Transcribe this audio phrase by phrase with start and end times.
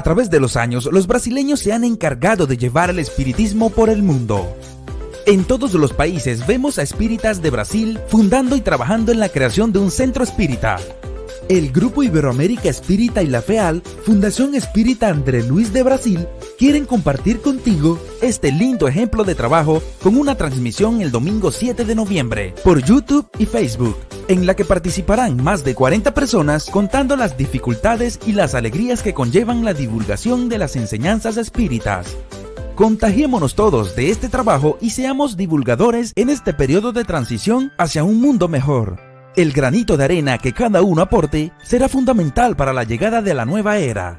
[0.00, 3.90] A través de los años, los brasileños se han encargado de llevar el espiritismo por
[3.90, 4.56] el mundo.
[5.26, 9.72] En todos los países vemos a espíritas de Brasil fundando y trabajando en la creación
[9.72, 10.78] de un centro espírita.
[11.50, 17.40] El Grupo Iberoamérica Espírita y la FEAL, Fundación Espírita André Luis de Brasil, quieren compartir
[17.40, 22.84] contigo este lindo ejemplo de trabajo con una transmisión el domingo 7 de noviembre por
[22.84, 23.96] YouTube y Facebook,
[24.28, 29.12] en la que participarán más de 40 personas contando las dificultades y las alegrías que
[29.12, 32.16] conllevan la divulgación de las enseñanzas espíritas.
[32.76, 38.20] Contagiémonos todos de este trabajo y seamos divulgadores en este periodo de transición hacia un
[38.20, 39.09] mundo mejor.
[39.36, 43.44] El granito de arena que cada uno aporte será fundamental para la llegada de la
[43.44, 44.18] nueva era.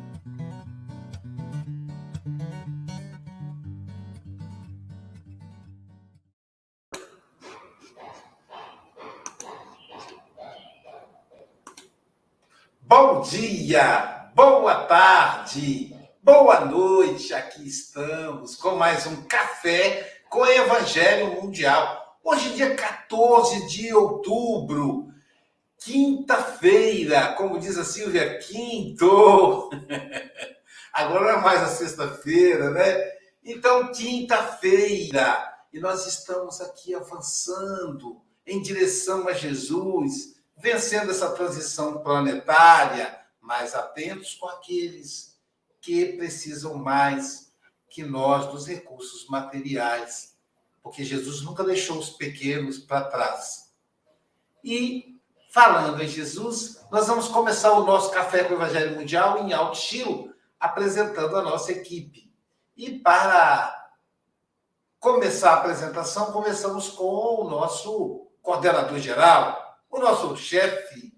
[12.93, 17.33] Bom dia, boa tarde, boa noite.
[17.33, 22.19] Aqui estamos com mais um café com Evangelho Mundial.
[22.21, 25.07] Hoje, dia 14 de outubro,
[25.77, 29.69] quinta-feira, como diz a Silvia, quinto.
[30.91, 33.09] Agora não é mais a sexta-feira, né?
[33.41, 43.19] Então, quinta-feira, e nós estamos aqui avançando em direção a Jesus vencendo essa transição planetária,
[43.41, 45.35] mais atentos com aqueles
[45.81, 47.51] que precisam mais
[47.89, 50.37] que nós dos recursos materiais,
[50.83, 53.73] porque Jesus nunca deixou os pequenos para trás.
[54.63, 59.53] E falando em Jesus, nós vamos começar o nosso café com o Evangelho Mundial em
[59.53, 62.31] alto estilo, apresentando a nossa equipe.
[62.77, 63.89] E para
[64.99, 71.13] começar a apresentação, começamos com o nosso coordenador geral, o nosso chefe,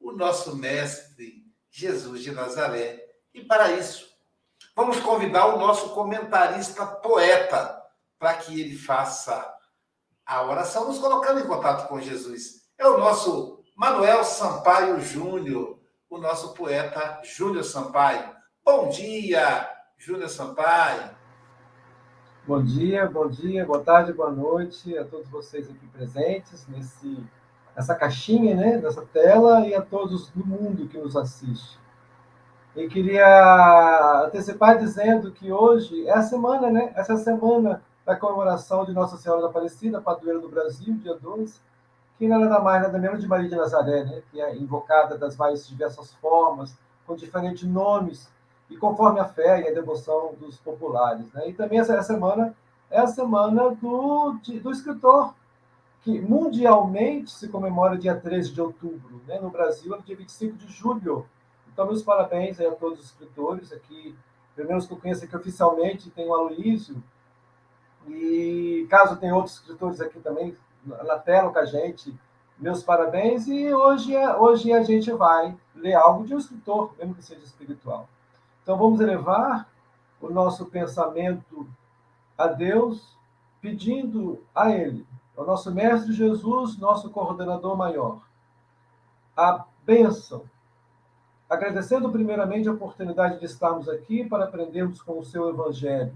[0.00, 3.04] o nosso mestre, Jesus de Nazaré.
[3.34, 4.08] E para isso,
[4.74, 7.80] vamos convidar o nosso comentarista poeta
[8.18, 9.54] para que ele faça
[10.24, 12.62] a oração, nos colocando em contato com Jesus.
[12.78, 15.78] É o nosso Manuel Sampaio Júnior,
[16.08, 18.34] o nosso poeta Júnior Sampaio.
[18.64, 21.16] Bom dia, Júnior Sampaio.
[22.46, 27.22] Bom dia, bom dia, boa tarde, boa noite a todos vocês aqui presentes nesse
[27.78, 31.78] essa caixinha, né, dessa tela e a todos do mundo que nos assiste.
[32.74, 36.92] E queria antecipar dizendo que hoje é a semana, né?
[36.96, 41.14] Essa é a semana da comemoração de Nossa Senhora da Aparecida, padroeira do Brasil, dia
[41.14, 41.60] 12,
[42.18, 44.22] que não é nada mais, nada menos de Maria de Nazaré, né?
[44.32, 46.76] Que é invocada das mais diversas formas,
[47.06, 48.28] com diferentes nomes,
[48.68, 51.48] e conforme a fé e a devoção dos populares, né?
[51.48, 52.54] E também essa semana
[52.90, 55.32] é a semana do, do escritor
[56.08, 59.20] que mundialmente se comemora dia 13 de outubro.
[59.26, 59.38] Né?
[59.38, 61.26] No Brasil é dia 25 de julho.
[61.70, 64.16] Então, meus parabéns a todos os escritores aqui
[64.56, 67.00] pelo menos que eu conheço aqui oficialmente, tem o Aloísio,
[68.08, 72.18] e caso tenha outros escritores aqui também na tela com a gente,
[72.58, 73.46] meus parabéns.
[73.46, 78.08] E hoje, hoje a gente vai ler algo de um escritor, mesmo que seja espiritual.
[78.62, 79.68] Então vamos elevar
[80.20, 81.68] o nosso pensamento
[82.36, 83.16] a Deus,
[83.60, 85.06] pedindo a Ele,
[85.38, 88.20] ao nosso Mestre Jesus, nosso coordenador maior,
[89.34, 90.42] a bênção.
[91.48, 96.14] Agradecendo primeiramente a oportunidade de estarmos aqui para aprendermos com o seu Evangelho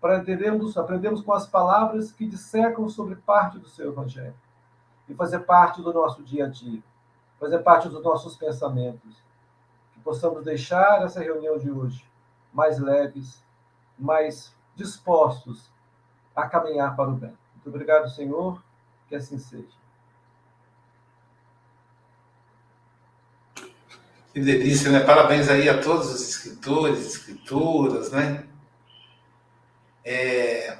[0.00, 4.34] para entendermos, aprendermos com as palavras que dissecam sobre parte do seu evangelho
[5.08, 6.82] e fazer parte do nosso dia a dia,
[7.40, 9.22] fazer parte dos nossos pensamentos.
[9.92, 12.04] Que possamos deixar essa reunião de hoje
[12.52, 13.42] mais leves,
[13.98, 15.70] mais dispostos
[16.34, 17.36] a caminhar para o bem.
[17.66, 18.62] Muito obrigado, Senhor,
[19.08, 19.66] que assim seja.
[24.32, 25.00] Que delícia, né?
[25.00, 28.46] Parabéns aí a todos os escritores, escritoras, né?
[30.04, 30.78] É...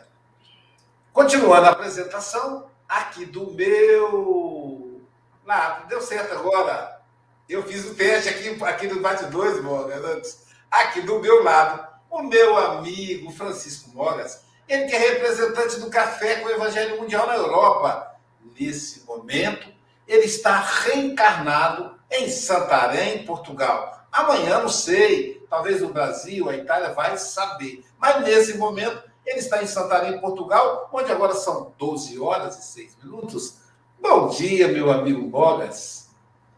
[1.13, 5.03] Continuando a apresentação, aqui do meu
[5.45, 7.03] lado, deu certo agora.
[7.49, 10.47] Eu fiz o teste aqui, aqui no bate-dois, Morgan, antes.
[10.71, 16.37] Aqui do meu lado, o meu amigo Francisco Mogas, ele que é representante do Café
[16.37, 18.17] com o Evangelho Mundial na Europa.
[18.59, 19.69] Nesse momento,
[20.07, 24.07] ele está reencarnado em Santarém, Portugal.
[24.11, 27.85] Amanhã, não sei, talvez o Brasil, a Itália vai saber.
[27.99, 32.97] Mas nesse momento, ele está em Santarém, Portugal, onde agora são 12 horas e 6
[33.03, 33.59] minutos.
[34.01, 36.09] Bom dia, meu amigo Bogas.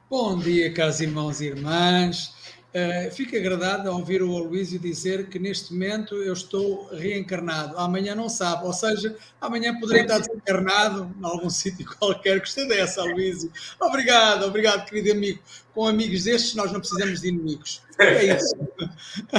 [0.09, 2.35] Bom dia, caros irmãos e irmãs.
[2.69, 7.79] Uh, fico agradado a ouvir o Aloísio dizer que neste momento eu estou reencarnado.
[7.79, 12.41] Amanhã não sabe, ou seja, amanhã poderei estar desencarnado em algum sítio qualquer.
[12.41, 13.51] Gostei dessa, Aloísio.
[13.81, 15.39] Obrigado, obrigado, querido amigo.
[15.73, 17.81] Com amigos destes, nós não precisamos de inimigos.
[17.99, 18.55] É isso.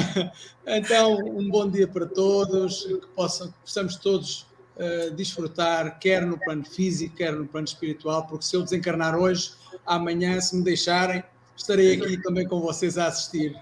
[0.65, 6.65] então, um bom dia para todos, que possam, possamos todos uh, desfrutar, quer no plano
[6.65, 9.51] físico, quer no plano espiritual, porque se eu desencarnar hoje,
[9.85, 11.23] amanhã, se me deixarem
[11.59, 13.55] estarei aqui também com vocês a assistir.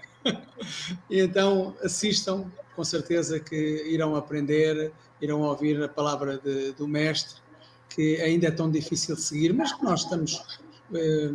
[1.10, 7.40] e então assistam, com certeza que irão aprender, irão ouvir a palavra de, do Mestre,
[7.88, 10.60] que ainda é tão difícil de seguir, mas que nós estamos
[10.94, 11.32] eh,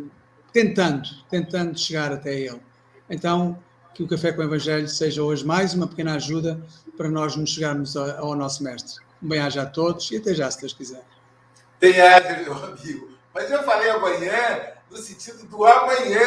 [0.52, 2.60] tentando, tentando chegar até ele.
[3.10, 3.58] Então,
[3.92, 6.60] que o Café com o Evangelho seja hoje mais uma pequena ajuda
[6.96, 9.04] para nós nos chegarmos ao, nosso Mestre.
[9.22, 11.02] Um bem-aja a todos e até já, se Deus quiser.
[11.80, 13.10] Bem-aja, meu amigo.
[13.34, 16.20] Mas eu falei amanhã no sentido do amanhã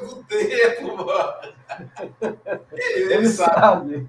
[0.00, 1.54] do tempo, mano.
[2.72, 4.08] Ele, Ele sabe.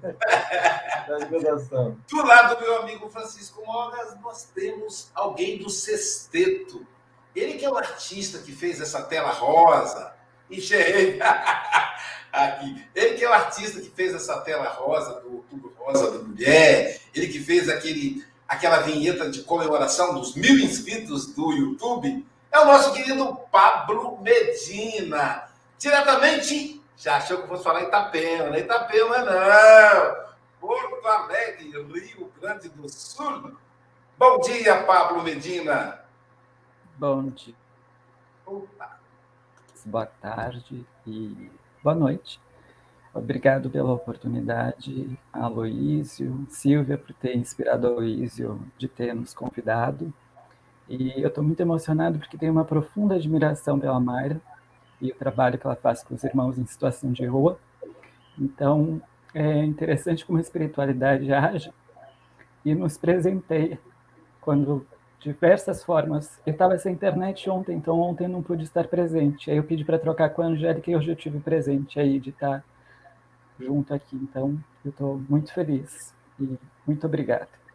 [2.08, 6.86] do lado do meu amigo Francisco Mogas, nós temos alguém do sexteto.
[7.34, 10.14] Ele que é o artista que fez essa tela rosa.
[10.50, 11.22] Enxerga
[12.32, 12.88] aqui.
[12.94, 17.02] Ele que é o artista que fez essa tela rosa do Outubro Rosa da Mulher.
[17.14, 22.24] Ele que fez aquele, aquela vinheta de comemoração dos mil inscritos do YouTube
[22.56, 25.44] é o nosso querido Pablo Medina.
[25.78, 28.60] Diretamente, já achou que eu fosse falar Itapema, né?
[28.60, 30.26] Itapema não.
[30.58, 33.54] Porto Alegre, Rio Grande do Sul.
[34.18, 36.00] Bom dia, Pablo Medina.
[36.96, 37.54] Bom dia.
[38.46, 38.98] Opa.
[39.84, 41.50] Boa tarde e
[41.82, 42.40] boa noite.
[43.12, 50.12] Obrigado pela oportunidade, Aloísio, Silvia, por ter inspirado a Aloísio de ter nos convidado.
[50.88, 54.40] E eu estou muito emocionado porque tenho uma profunda admiração pela Mayra
[55.00, 57.58] e o trabalho que ela faz com os irmãos em situação de rua.
[58.38, 59.00] Então,
[59.34, 61.72] é interessante como a espiritualidade age
[62.64, 63.78] e nos presenteia
[64.40, 64.86] quando
[65.20, 66.40] diversas formas.
[66.46, 69.50] Eu estava sem internet ontem, então ontem não pude estar presente.
[69.50, 72.30] Aí eu pedi para trocar com a Angélica e hoje eu tive presente aí de
[72.30, 72.64] estar
[73.58, 74.16] junto aqui.
[74.16, 77.65] Então, eu estou muito feliz e muito obrigado.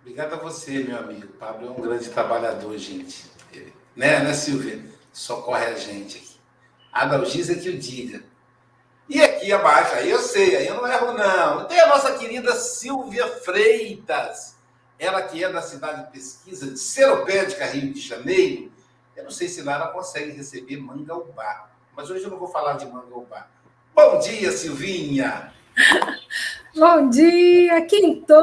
[0.00, 1.28] Obrigado a você, meu amigo.
[1.34, 3.26] Pablo é um grande trabalhador, gente.
[3.94, 4.84] Né, né Silvia?
[5.12, 6.36] Socorre a gente aqui.
[6.92, 8.22] Adalgisa que o diga.
[9.08, 11.64] E aqui abaixo, aí eu sei, aí eu não erro, não.
[11.64, 14.56] Tem a nossa querida Silvia Freitas.
[14.98, 18.70] Ela que é da cidade de pesquisa de Seropédica, Rio de Janeiro.
[19.16, 21.70] Eu não sei se lá ela consegue receber mangaubá.
[21.96, 23.48] Mas hoje eu não vou falar de mangaubá.
[23.94, 25.52] Bom dia, Silvinha!
[26.76, 28.34] Bom dia, Quinto!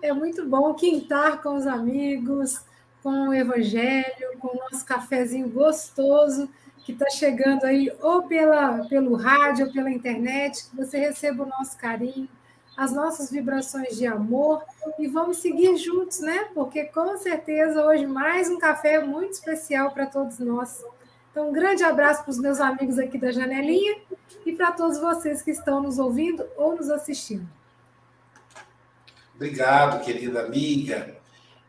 [0.00, 2.62] É muito bom quintar com os amigos,
[3.02, 6.48] com o Evangelho, com o nosso cafezinho gostoso
[6.84, 11.48] que está chegando aí, ou pela, pelo rádio, ou pela internet, que você receba o
[11.48, 12.28] nosso carinho,
[12.76, 14.62] as nossas vibrações de amor
[14.98, 16.48] e vamos seguir juntos, né?
[16.54, 20.82] Porque com certeza hoje mais um café muito especial para todos nós.
[21.30, 23.98] Então, um grande abraço para os meus amigos aqui da janelinha
[24.46, 27.57] e para todos vocês que estão nos ouvindo ou nos assistindo.
[29.38, 31.16] Obrigado, querida amiga.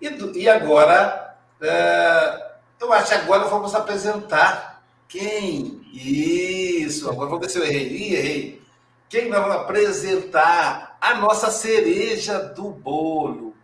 [0.01, 0.07] E,
[0.39, 5.79] e agora, uh, eu acho que agora vamos apresentar quem?
[5.93, 8.15] Isso, agora vamos ver se eu errei.
[8.15, 8.61] Errei.
[9.07, 10.97] Quem vamos apresentar?
[10.99, 13.55] A nossa cereja do bolo,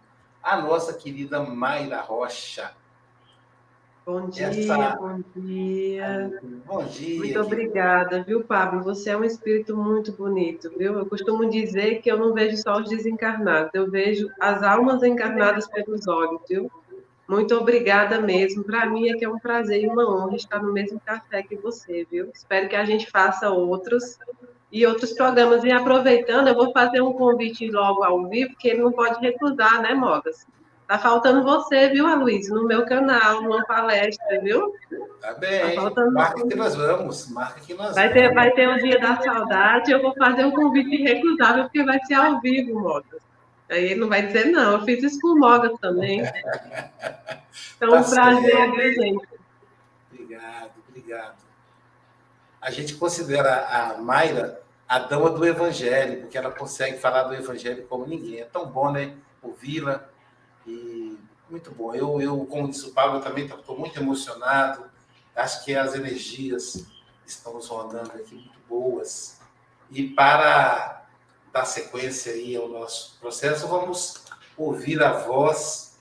[0.42, 2.74] a nossa querida Mayra Rocha.
[4.06, 4.96] Bom dia, Essa...
[4.98, 6.40] bom dia.
[6.68, 7.18] Bom dia.
[7.18, 8.84] Muito obrigada, viu, Pablo?
[8.84, 10.94] Você é um espírito muito bonito, viu?
[10.94, 15.68] Eu costumo dizer que eu não vejo só os desencarnados, eu vejo as almas encarnadas
[15.68, 16.72] pelos olhos, viu?
[17.28, 18.64] Muito obrigada mesmo.
[18.64, 21.56] Para mim é que é um prazer e uma honra estar no mesmo café que
[21.56, 22.30] você, viu?
[22.32, 24.20] Espero que a gente faça outros
[24.72, 25.64] e outros programas.
[25.64, 29.82] E aproveitando, eu vou fazer um convite logo ao vivo, que ele não pode recusar,
[29.82, 30.46] né, Mogas?
[30.88, 34.72] Tá faltando você, viu, Aloysio, no meu canal, numa palestra, viu?
[35.20, 35.62] Tá bem.
[35.62, 36.12] Tá faltando...
[36.12, 37.27] Marca que nós vamos.
[37.32, 38.22] Marca que nós vai vamos.
[38.22, 39.92] Ter, vai ter o dia da saudade.
[39.92, 43.22] Eu vou fazer um convite irrecusável, porque vai ser ao vivo, Mogas.
[43.68, 44.74] Aí ele não vai dizer não.
[44.74, 46.24] Eu fiz isso com o Mogas também.
[47.77, 49.27] Então, tá um prazer, viu, gente?
[50.12, 51.36] Obrigado, obrigado.
[52.62, 57.86] A gente considera a Mayra a dama do evangelho, porque ela consegue falar do evangelho
[57.88, 58.42] como ninguém.
[58.42, 59.13] É tão bom, né?
[59.42, 60.06] Ouvi-la
[60.65, 61.17] e
[61.50, 61.93] muito bom.
[61.93, 64.86] Eu, eu como disse o Pablo, também estou muito emocionado.
[65.36, 66.86] Acho que as energias
[67.25, 69.39] estão rodando aqui muito boas.
[69.91, 71.05] E para
[71.51, 74.24] dar sequência aí ao nosso processo, vamos
[74.57, 75.98] ouvir a voz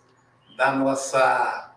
[0.57, 1.75] da nossa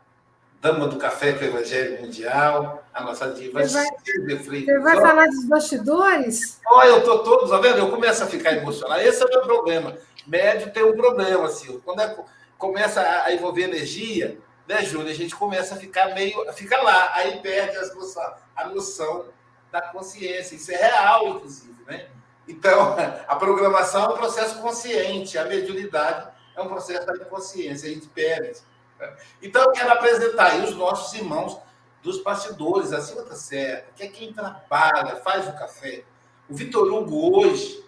[0.61, 5.27] dama do café com o Evangelho Mundial, a nossa diva Você vai, você vai falar
[5.27, 6.59] dos bastidores?
[6.65, 7.77] Olha, eu estou todo, tá vendo?
[7.77, 9.01] Eu começo a ficar emocionado.
[9.01, 9.95] Esse é o meu problema.
[10.25, 11.79] Médio tem um problema, assim.
[11.85, 12.17] Quando é,
[12.57, 14.37] começa a envolver energia,
[14.67, 15.11] né, Júlia?
[15.11, 16.51] A gente começa a ficar meio.
[16.53, 19.25] fica lá, aí perde as noção, a noção
[19.71, 20.55] da consciência.
[20.55, 22.07] Isso é real, inclusive, né?
[22.47, 22.95] Então,
[23.27, 28.07] a programação é um processo consciente, a mediunidade é um processo da inconsciência, a gente
[28.07, 28.59] perde.
[28.99, 29.15] Né?
[29.41, 31.59] Então, eu quero apresentar aí os nossos irmãos
[32.01, 36.03] dos bastidores, acima da certa, que é quem trabalha, faz o café.
[36.49, 37.85] O Vitor Hugo hoje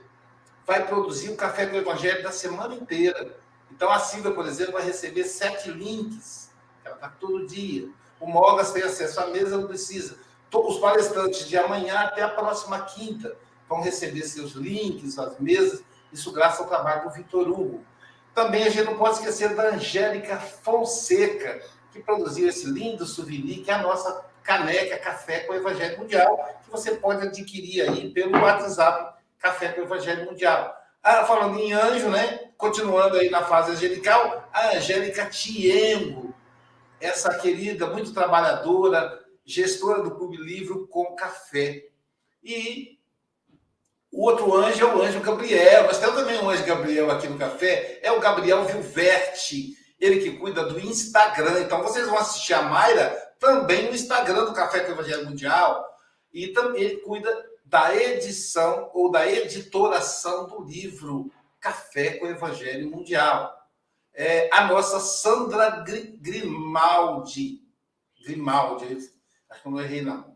[0.65, 3.37] vai produzir o café do Evangelho da semana inteira.
[3.71, 6.49] Então, a Silvia, por exemplo, vai receber sete links.
[6.83, 7.89] Ela está todo dia.
[8.19, 10.17] O Mogas tem acesso à mesa, não precisa.
[10.51, 13.35] Os palestrantes de amanhã até a próxima quinta
[13.67, 15.83] vão receber seus links, as mesas.
[16.11, 17.83] Isso graças ao trabalho do Vitor Hugo.
[18.33, 21.61] Também a gente não pode esquecer da Angélica Fonseca,
[21.91, 26.59] que produziu esse lindo souvenir, que é a nossa caneca Café com o Evangelho Mundial,
[26.63, 30.75] que você pode adquirir aí pelo WhatsApp Café com o Evangelho Mundial.
[31.03, 32.48] Ah, falando em anjo, né?
[32.59, 36.35] Continuando aí na fase angelical, a Angélica Tiengo,
[36.99, 41.85] essa querida, muito trabalhadora, gestora do Clube Livro com Café.
[42.43, 42.99] E
[44.11, 45.85] o outro anjo é o anjo Gabriel.
[45.85, 50.37] Nós temos também um anjo Gabriel aqui no café, é o Gabriel Vilverte, ele que
[50.37, 51.61] cuida do Instagram.
[51.61, 55.81] Então vocês vão assistir a Mayra também no Instagram do Café com Evangelho Mundial.
[56.33, 62.89] E também ele cuida da edição ou da editoração do livro Café com o Evangelho
[62.89, 63.55] Mundial.
[64.13, 65.83] É, a nossa Sandra
[66.19, 67.61] Grimaldi.
[68.23, 69.11] Grimaldi,
[69.49, 70.35] acho que eu não errei, não.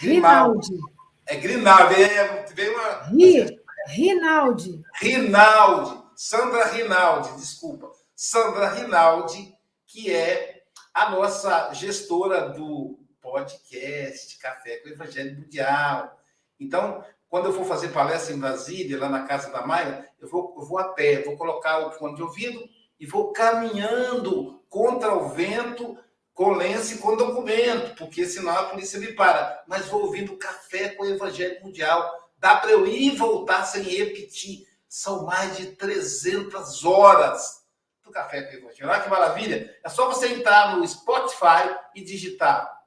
[0.00, 0.78] Grimaldi.
[1.26, 2.02] É Grinaldi.
[2.02, 3.02] É, veio uma.
[3.04, 4.82] Ri, Rinaldi.
[5.00, 6.04] Rinaldi.
[6.16, 7.90] Sandra Rinaldi, desculpa.
[8.14, 9.54] Sandra Rinaldi,
[9.86, 10.62] que é
[10.92, 16.20] a nossa gestora do podcast Café com o Evangelho Mundial.
[16.60, 17.04] Então,
[17.34, 20.64] quando eu for fazer palestra em Brasília, lá na casa da Maia, eu vou, eu
[20.64, 22.62] vou a pé, vou colocar o fone de ouvido
[23.00, 25.98] e vou caminhando contra o vento
[26.32, 29.64] com lenço e com documento, porque senão a polícia me para.
[29.66, 32.08] Mas vou ouvindo café com o Evangelho Mundial.
[32.38, 34.64] Dá para eu ir e voltar sem repetir.
[34.88, 37.64] São mais de 300 horas
[38.04, 38.88] do café com o Evangelho.
[38.88, 39.76] Olha que maravilha.
[39.82, 42.80] É só você entrar no Spotify e digitar.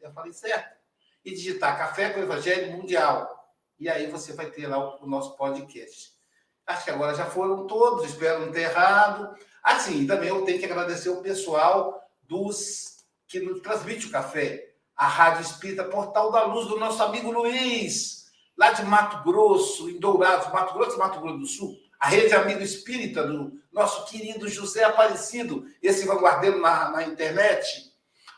[0.00, 0.74] Eu falei certo?
[1.22, 3.43] E digitar Café com o Evangelho Mundial.
[3.78, 6.12] E aí você vai ter lá o, nosso podcast.
[6.66, 9.34] Acho que agora já foram todos, espero não ter errado.
[9.62, 15.06] Assim, também eu tenho que agradecer o pessoal dos que nos transmite o café, a
[15.06, 18.26] Rádio Espírita Portal da Luz, do nosso amigo Luiz,
[18.56, 22.62] lá de Mato Grosso, em Dourados, Mato Grosso, Mato Grosso do Sul, a Rede Amigo
[22.62, 27.92] Espírita do nosso querido José Aparecido, esse vanguardeiro na, na internet,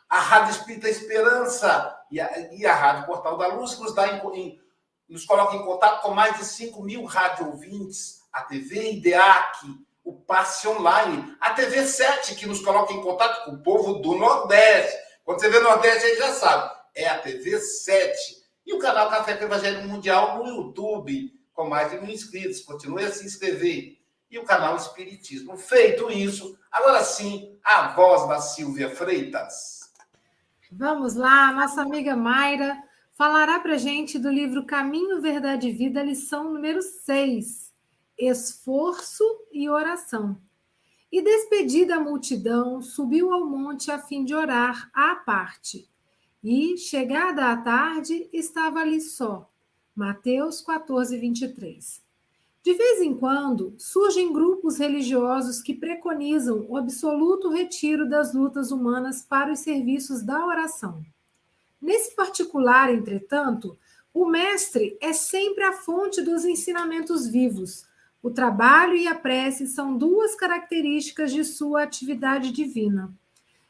[0.09, 4.09] a Rádio Espírita Esperança e a, e a Rádio Portal da Luz, que nos, dá
[4.09, 4.61] em, em,
[5.09, 9.67] nos coloca em contato com mais de 5 mil rádio ouvintes, a TV IDEAC,
[10.05, 11.37] o passe online.
[11.41, 14.97] A TV7, que nos coloca em contato com o povo do Nordeste.
[15.25, 16.75] Quando você vê Nordeste, aí já sabe.
[16.95, 18.45] é a TV 7.
[18.65, 22.61] E o canal Café com Evangelho Mundial no YouTube, com mais de mil inscritos.
[22.61, 23.99] Continue a se inscrever.
[24.31, 25.57] E o canal Espiritismo.
[25.57, 29.93] Feito isso, agora sim, a voz da Silvia Freitas.
[30.71, 32.77] Vamos lá, nossa amiga Mayra
[33.17, 37.73] falará para gente do livro Caminho, Verdade e Vida, lição número 6,
[38.19, 40.39] Esforço e Oração.
[41.11, 45.89] E despedida a multidão, subiu ao monte a fim de orar à parte.
[46.45, 49.51] E, chegada a tarde, estava ali só.
[49.95, 52.03] Mateus 14, 23.
[52.63, 59.23] De vez em quando, surgem grupos religiosos que preconizam o absoluto retiro das lutas humanas
[59.23, 61.03] para os serviços da oração.
[61.81, 63.79] Nesse particular, entretanto,
[64.13, 67.87] o mestre é sempre a fonte dos ensinamentos vivos.
[68.23, 73.13] O trabalho e a prece são duas características de sua atividade divina.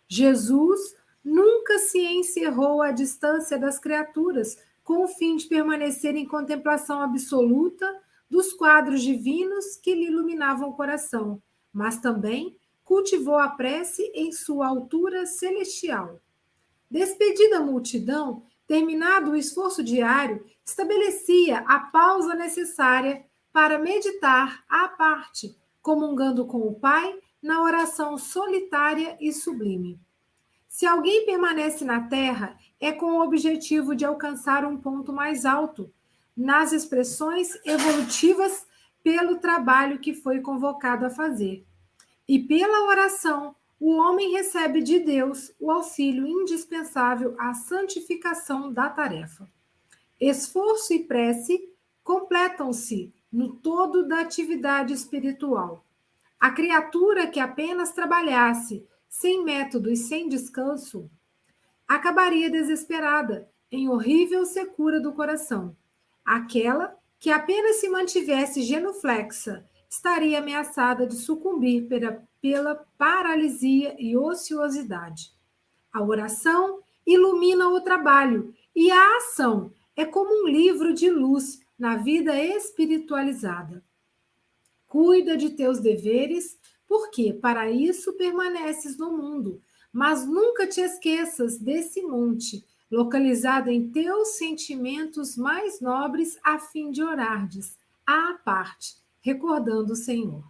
[0.09, 0.95] Jesus
[1.25, 8.01] nunca se encerrou à distância das criaturas, com o fim de permanecer em contemplação absoluta
[8.31, 14.69] dos quadros divinos que lhe iluminavam o coração, mas também cultivou a prece em sua
[14.69, 16.21] altura celestial.
[16.91, 25.57] Despedida a multidão, terminado o esforço diário, estabelecia a pausa necessária para meditar à parte,
[25.81, 30.01] comungando com o Pai na oração solitária e sublime.
[30.69, 35.91] Se alguém permanece na Terra, é com o objetivo de alcançar um ponto mais alto,
[36.37, 38.67] nas expressões evolutivas
[39.03, 41.65] pelo trabalho que foi convocado a fazer.
[42.29, 49.49] E pela oração, o homem recebe de Deus o auxílio indispensável à santificação da tarefa.
[50.19, 51.71] Esforço e prece
[52.03, 55.85] completam-se no todo da atividade espiritual.
[56.41, 61.11] A criatura que apenas trabalhasse sem método e sem descanso
[61.87, 65.77] acabaria desesperada, em horrível secura do coração.
[66.25, 71.87] Aquela que apenas se mantivesse genuflexa estaria ameaçada de sucumbir
[72.47, 75.33] pela, paralisia e ociosidade.
[75.93, 81.97] A oração ilumina o trabalho e a ação é como um livro de luz na
[81.97, 83.83] vida espiritualizada.
[84.87, 86.57] Cuida de teus deveres,
[86.87, 89.61] porque para isso permaneces no mundo,
[89.93, 97.03] mas nunca te esqueças desse monte localizado em teus sentimentos mais nobres, a fim de
[97.03, 100.45] orardes à parte, recordando o Senhor.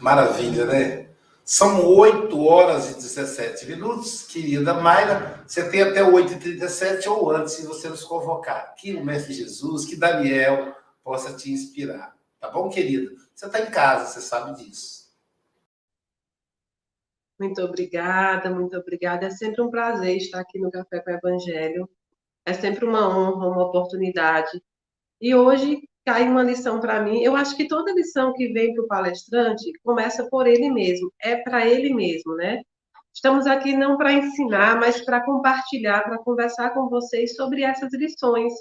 [0.00, 1.10] Maravilha, né?
[1.44, 5.42] São 8 horas e 17 minutos, querida Mayra.
[5.46, 8.74] Você tem até 8h37 ou antes, se você nos convocar.
[8.76, 12.16] Que o Mestre Jesus, que Daniel possa te inspirar.
[12.38, 13.10] Tá bom, querida?
[13.34, 15.10] Você está em casa, você sabe disso.
[17.36, 19.26] Muito obrigada, muito obrigada.
[19.26, 21.90] É sempre um prazer estar aqui no Café com o Evangelho.
[22.44, 24.62] É sempre uma honra, uma oportunidade.
[25.20, 27.22] E hoje cai uma lição para mim.
[27.22, 31.36] Eu acho que toda lição que vem para o palestrante começa por ele mesmo, é
[31.36, 32.62] para ele mesmo, né?
[33.14, 38.52] Estamos aqui não para ensinar, mas para compartilhar, para conversar com vocês sobre essas lições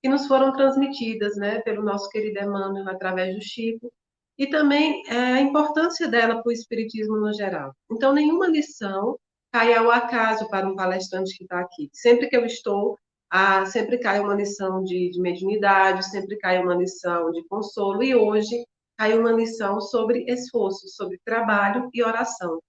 [0.00, 3.92] que nos foram transmitidas, né, pelo nosso querido Emmanuel através do Chico
[4.38, 7.72] e também é, a importância dela para o espiritismo no geral.
[7.90, 9.16] Então, nenhuma lição
[9.52, 11.90] cai ao acaso para um palestrante que está aqui.
[11.92, 12.96] Sempre que eu estou,
[13.34, 18.14] ah, sempre cai uma lição de, de mediunidade, sempre cai uma lição de consolo, e
[18.14, 18.66] hoje
[18.98, 22.60] cai uma lição sobre esforço, sobre trabalho e oração.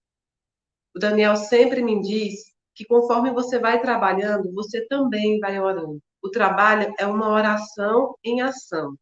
[0.96, 6.00] O Daniel sempre me diz que conforme você vai trabalhando, você também vai orando.
[6.22, 8.94] O trabalho é uma oração em ação.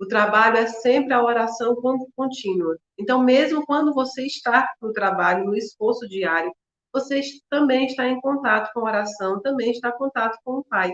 [0.00, 1.76] O trabalho é sempre a oração
[2.16, 2.76] contínua.
[2.98, 6.52] Então, mesmo quando você está no trabalho, no esforço diário,
[6.92, 10.92] você também está em contato com a oração, também está em contato com o Pai.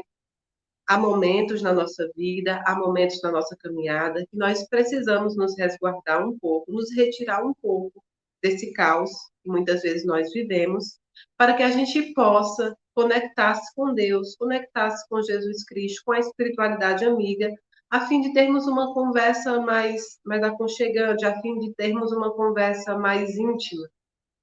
[0.86, 6.26] Há momentos na nossa vida, há momentos na nossa caminhada que nós precisamos nos resguardar
[6.26, 8.02] um pouco, nos retirar um pouco
[8.42, 9.10] desse caos
[9.42, 10.98] que muitas vezes nós vivemos,
[11.36, 17.04] para que a gente possa conectar-se com Deus, conectar-se com Jesus Cristo, com a espiritualidade
[17.04, 17.50] amiga,
[17.90, 22.96] a fim de termos uma conversa mais, mais aconchegante, a fim de termos uma conversa
[22.96, 23.88] mais íntima,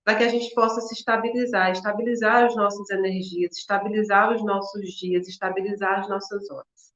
[0.07, 5.27] para que a gente possa se estabilizar, estabilizar as nossas energias, estabilizar os nossos dias,
[5.27, 6.93] estabilizar as nossas horas.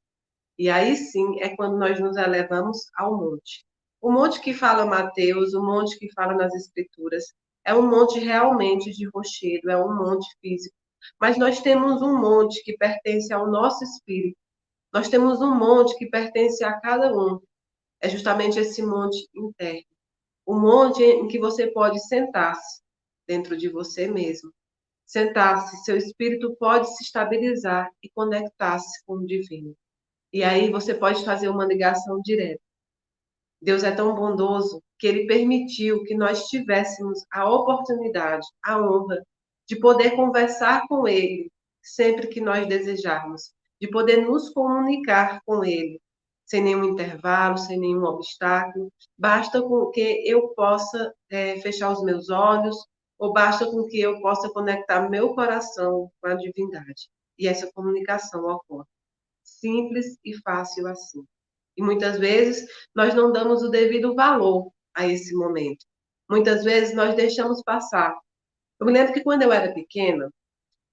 [0.57, 3.65] E aí sim é quando nós nos elevamos ao monte.
[3.99, 7.25] O monte que fala Mateus, o monte que fala nas Escrituras,
[7.65, 10.77] é um monte realmente de rochedo, é um monte físico.
[11.19, 14.37] Mas nós temos um monte que pertence ao nosso espírito,
[14.93, 17.41] nós temos um monte que pertence a cada um.
[17.99, 19.83] É justamente esse monte interno.
[20.45, 22.79] O monte em que você pode sentar-se.
[23.27, 24.51] Dentro de você mesmo.
[25.05, 29.75] Sentar-se, seu espírito pode se estabilizar e conectar-se com o divino.
[30.31, 32.61] E aí você pode fazer uma ligação direta.
[33.61, 39.21] Deus é tão bondoso que ele permitiu que nós tivéssemos a oportunidade, a honra
[39.67, 45.99] de poder conversar com ele sempre que nós desejarmos, de poder nos comunicar com ele,
[46.45, 48.91] sem nenhum intervalo, sem nenhum obstáculo.
[49.17, 52.75] Basta com que eu possa é, fechar os meus olhos,
[53.21, 57.07] ou basta com que eu possa conectar meu coração com a divindade.
[57.37, 58.87] E essa comunicação ocorre.
[59.43, 61.23] Simples e fácil assim.
[61.77, 65.85] E muitas vezes nós não damos o devido valor a esse momento.
[66.27, 68.17] Muitas vezes nós deixamos passar.
[68.79, 70.27] Eu me lembro que quando eu era pequena,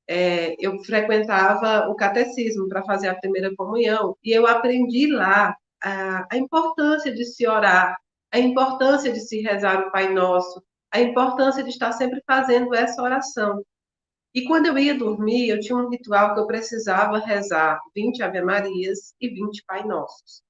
[0.06, 6.26] é, eu frequentava o catecismo para fazer a primeira comunhão e eu aprendi lá a,
[6.30, 7.96] a, importância de se orar,
[8.30, 10.62] a importância de se rezar o Pai Nosso,
[10.92, 13.62] a importância de estar sempre fazendo essa oração.
[14.34, 18.42] E quando eu ia dormir, eu tinha um ritual que eu precisava rezar 20 Ave
[18.42, 20.42] Marias e 20 Pai Nossos.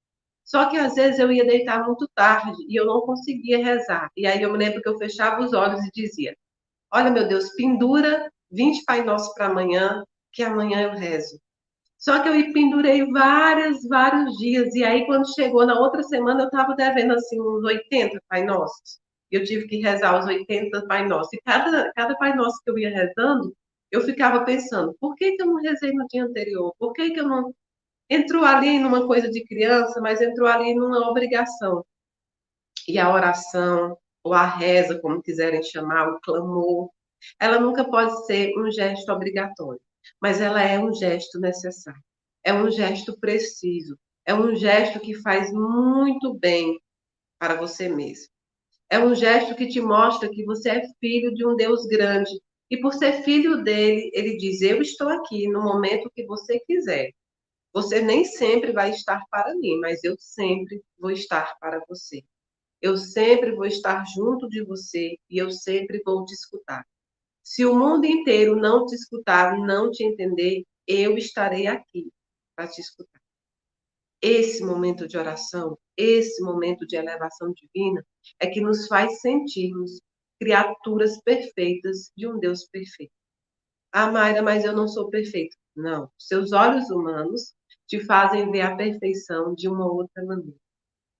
[0.43, 4.09] Só que às vezes eu ia deitar muito tarde e eu não conseguia rezar.
[4.17, 6.35] E aí eu me lembro que eu fechava os olhos e dizia:
[6.91, 11.39] Olha, meu Deus, pendura 20 Pai Nosso para amanhã, que amanhã eu rezo.
[11.97, 14.73] Só que eu pendurei vários, vários dias.
[14.73, 18.99] E aí, quando chegou na outra semana, eu estava devendo assim uns 80 Pai Nossos.
[19.31, 21.33] Eu tive que rezar os 80 Pai Nossos.
[21.33, 23.55] E cada, cada Pai Nosso que eu ia rezando,
[23.91, 26.73] eu ficava pensando, por que, que eu não rezei no dia anterior?
[26.77, 27.53] Por que, que eu não.
[28.09, 31.85] Entrou ali numa coisa de criança, mas entrou ali numa obrigação.
[32.87, 36.89] E a oração, ou a reza, como quiserem chamar, o clamor,
[37.39, 39.81] ela nunca pode ser um gesto obrigatório,
[40.21, 42.01] mas ela é um gesto necessário.
[42.43, 43.97] É um gesto preciso.
[44.25, 46.79] É um gesto que faz muito bem
[47.39, 48.27] para você mesmo.
[48.89, 52.31] É um gesto que te mostra que você é filho de um Deus grande.
[52.71, 57.11] E por ser filho dele, ele diz: Eu estou aqui no momento que você quiser.
[57.71, 62.23] Você nem sempre vai estar para mim, mas eu sempre vou estar para você.
[62.81, 66.83] Eu sempre vou estar junto de você e eu sempre vou te escutar.
[67.43, 72.11] Se o mundo inteiro não te escutar, não te entender, eu estarei aqui
[72.55, 73.19] para te escutar.
[74.21, 78.05] Esse momento de oração, esse momento de elevação divina,
[78.39, 79.99] é que nos faz sentirmos
[80.39, 83.11] criaturas perfeitas de um Deus perfeito.
[83.91, 85.57] Ah, Mayra, mas eu não sou perfeito.
[85.75, 87.53] Não, seus olhos humanos
[87.87, 90.57] te fazem ver a perfeição de uma outra maneira.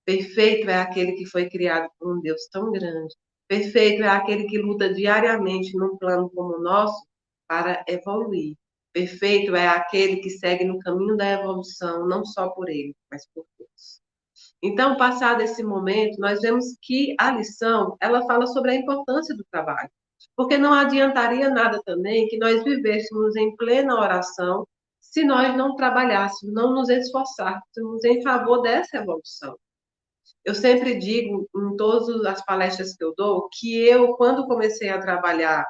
[0.05, 3.13] Perfeito é aquele que foi criado por um Deus tão grande,
[3.49, 7.03] Perfeito é aquele que luta diariamente num plano como o nosso
[7.47, 8.55] para evoluir.
[8.93, 13.47] Perfeito é aquele que segue no caminho da evolução, não só por ele, mas por
[13.57, 14.01] todos.
[14.61, 19.45] Então, passado esse momento, nós vemos que a lição, ela fala sobre a importância do
[19.49, 19.89] trabalho.
[20.35, 24.67] Porque não adiantaria nada também que nós vivêssemos em plena oração
[24.99, 29.57] se nós não trabalhássemos, não nos esforçássemos em favor dessa evolução.
[30.45, 34.99] Eu sempre digo em todas as palestras que eu dou que eu, quando comecei a
[34.99, 35.65] trabalhar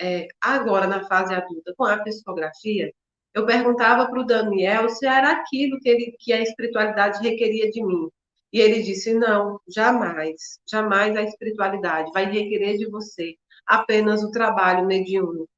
[0.00, 2.92] é, agora na fase adulta com a psicografia,
[3.34, 7.84] eu perguntava para o Daniel se era aquilo que, ele, que a espiritualidade requeria de
[7.84, 8.08] mim.
[8.52, 13.34] E ele disse: não, jamais, jamais a espiritualidade vai requerer de você
[13.66, 15.48] apenas o trabalho mediúnico.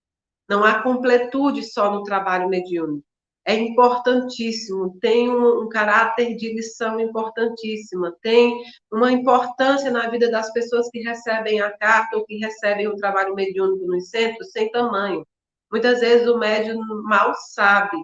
[0.49, 3.05] Não há completude só no trabalho mediúnico
[3.45, 10.53] é importantíssimo, tem um, um, caráter de lição importantíssima, tem uma importância na vida das
[10.53, 15.27] pessoas que recebem a carta ou que recebem o trabalho mediúnico nos centros sem tamanho.
[15.71, 17.97] Muitas vezes o médium mal sabe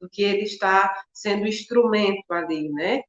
[0.00, 3.02] do que ele está sendo instrumento ali, né?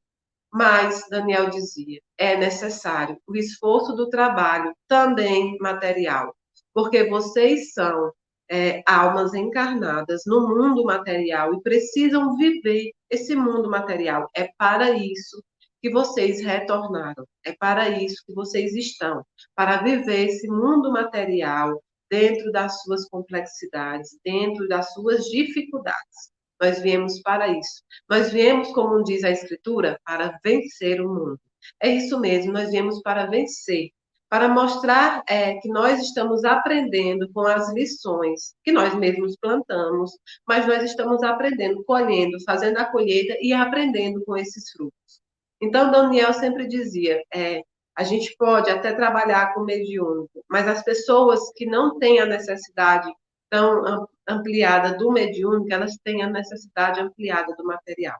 [0.52, 6.34] Mas, Daniel dizia, é necessário o esforço do trabalho, também material,
[6.74, 8.12] porque vocês são
[8.50, 14.28] é, almas encarnadas no mundo material e precisam viver esse mundo material.
[14.34, 15.42] É para isso
[15.80, 22.50] que vocês retornaram, é para isso que vocês estão, para viver esse mundo material dentro
[22.50, 26.32] das suas complexidades, dentro das suas dificuldades.
[26.60, 27.82] Nós viemos para isso.
[28.08, 31.40] Nós viemos, como diz a Escritura, para vencer o mundo.
[31.82, 33.90] É isso mesmo, nós viemos para vencer
[34.30, 40.12] para mostrar é, que nós estamos aprendendo com as lições que nós mesmos plantamos,
[40.46, 45.20] mas nós estamos aprendendo, colhendo, fazendo a colheita e aprendendo com esses frutos.
[45.60, 47.60] Então, Daniel sempre dizia: é,
[47.96, 53.12] a gente pode até trabalhar com mediúnico, mas as pessoas que não têm a necessidade
[53.50, 58.18] tão ampliada do mediúnico, elas têm a necessidade ampliada do material.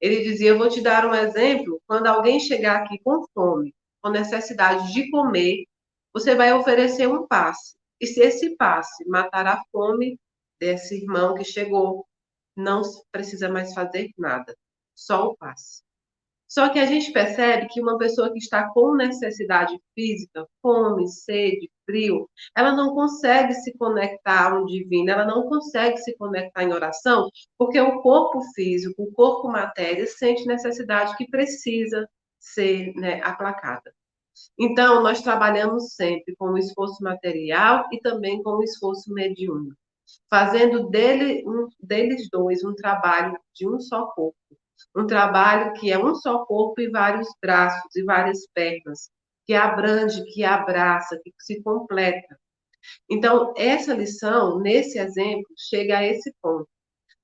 [0.00, 1.80] Ele dizia: Eu vou te dar um exemplo.
[1.86, 5.64] Quando alguém chegar aqui com fome, com necessidade de comer,
[6.12, 7.74] você vai oferecer um passe.
[8.00, 10.18] E se esse passe matar a fome
[10.60, 12.06] desse irmão que chegou,
[12.56, 14.56] não precisa mais fazer nada,
[14.94, 15.82] só o passe.
[16.46, 21.70] Só que a gente percebe que uma pessoa que está com necessidade física, fome, sede,
[21.84, 27.28] frio, ela não consegue se conectar ao divino, ela não consegue se conectar em oração,
[27.58, 33.94] porque o corpo físico, o corpo matéria, sente necessidade que precisa ser né, aplacada.
[34.58, 39.76] Então, nós trabalhamos sempre com o esforço material e também com o esforço mediúnico,
[40.28, 44.36] fazendo dele, um, deles dois um trabalho de um só corpo
[44.94, 49.10] um trabalho que é um só corpo e vários braços e várias pernas,
[49.46, 52.38] que abrange, que abraça, que se completa.
[53.10, 56.68] Então, essa lição, nesse exemplo, chega a esse ponto.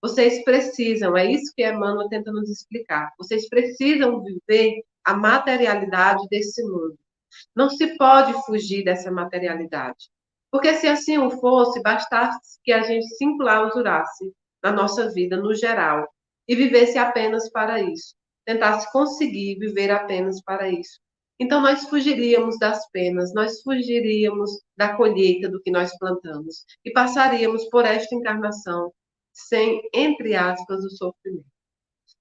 [0.01, 6.63] Vocês precisam, é isso que Emmanuel tenta nos explicar, vocês precisam viver a materialidade desse
[6.63, 6.97] mundo.
[7.55, 10.09] Não se pode fugir dessa materialidade.
[10.51, 15.55] Porque se assim o fosse, bastasse que a gente se enclausurasse na nossa vida no
[15.55, 16.09] geral,
[16.49, 18.15] e vivesse apenas para isso,
[18.47, 20.99] tentasse conseguir viver apenas para isso.
[21.41, 27.69] Então, nós fugiríamos das penas, nós fugiríamos da colheita do que nós plantamos e passaríamos
[27.69, 28.93] por esta encarnação
[29.33, 31.47] sem, entre aspas, o sofrimento.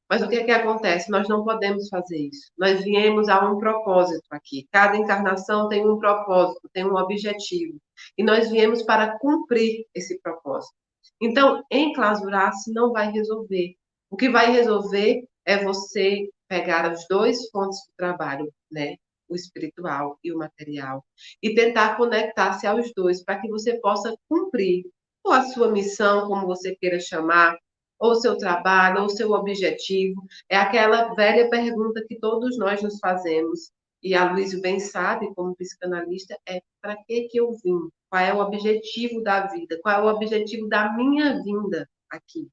[0.10, 1.12] Mas o que é que acontece?
[1.12, 2.49] Nós não podemos fazer isso.
[2.58, 4.65] Nós viemos a um propósito aqui.
[4.71, 7.77] Cada encarnação tem um propósito, tem um objetivo.
[8.17, 10.73] E nós viemos para cumprir esse propósito.
[11.19, 13.75] Então, enclausurar-se não vai resolver.
[14.10, 18.95] O que vai resolver é você pegar as dois fontes do trabalho, né?
[19.27, 21.03] O espiritual e o material,
[21.41, 24.85] e tentar conectar-se aos dois para que você possa cumprir
[25.23, 27.57] ou a sua missão, como você queira chamar,
[27.99, 30.23] ou seu trabalho, ou seu objetivo.
[30.49, 35.55] É aquela velha pergunta que todos nós nos fazemos, e a Luísa bem sabe, como
[35.55, 37.89] psicanalista, é para que, que eu vim?
[38.09, 39.79] Qual é o objetivo da vida?
[39.81, 42.47] Qual é o objetivo da minha vinda aqui?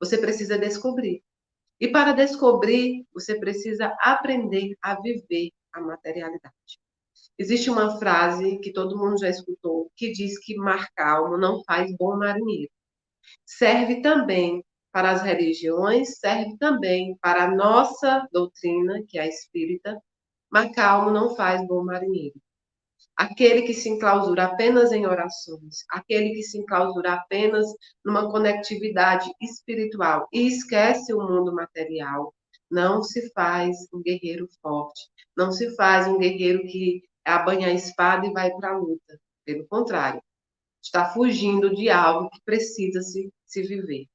[0.00, 1.22] Você precisa descobrir.
[1.78, 6.80] E para descobrir, você precisa aprender a viver a materialidade.
[7.38, 11.94] Existe uma frase que todo mundo já escutou, que diz que mar calmo não faz
[11.96, 12.70] bom marinheiro.
[13.46, 20.00] Serve também para as religiões, serve também para a nossa doutrina, que é a espírita.
[20.50, 22.40] Mar calmo não faz bom marinheiro
[23.20, 27.66] aquele que se enclausura apenas em orações, aquele que se enclausura apenas
[28.02, 32.34] numa conectividade espiritual e esquece o mundo material,
[32.70, 38.26] não se faz um guerreiro forte, não se faz um guerreiro que abanha a espada
[38.26, 39.20] e vai para a luta.
[39.44, 40.22] Pelo contrário,
[40.82, 44.06] está fugindo de algo que precisa se, se viver.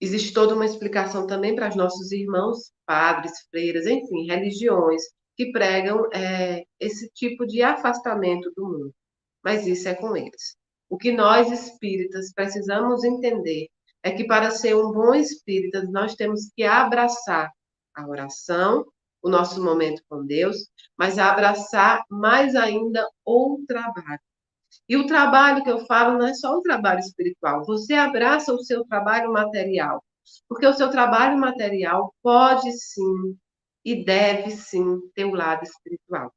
[0.00, 5.02] Existe toda uma explicação também para os nossos irmãos, padres, freiras, enfim, religiões,
[5.36, 8.94] que pregam é, esse tipo de afastamento do mundo.
[9.42, 10.56] Mas isso é com eles.
[10.88, 13.68] O que nós espíritas precisamos entender
[14.02, 17.50] é que para ser um bom espírita, nós temos que abraçar
[17.94, 18.86] a oração,
[19.22, 20.56] o nosso momento com Deus,
[20.96, 24.20] mas abraçar mais ainda o trabalho.
[24.88, 27.64] E o trabalho que eu falo não é só o trabalho espiritual.
[27.64, 30.02] Você abraça o seu trabalho material,
[30.48, 33.36] porque o seu trabalho material pode sim
[33.84, 36.32] e deve sim ter o lado espiritual.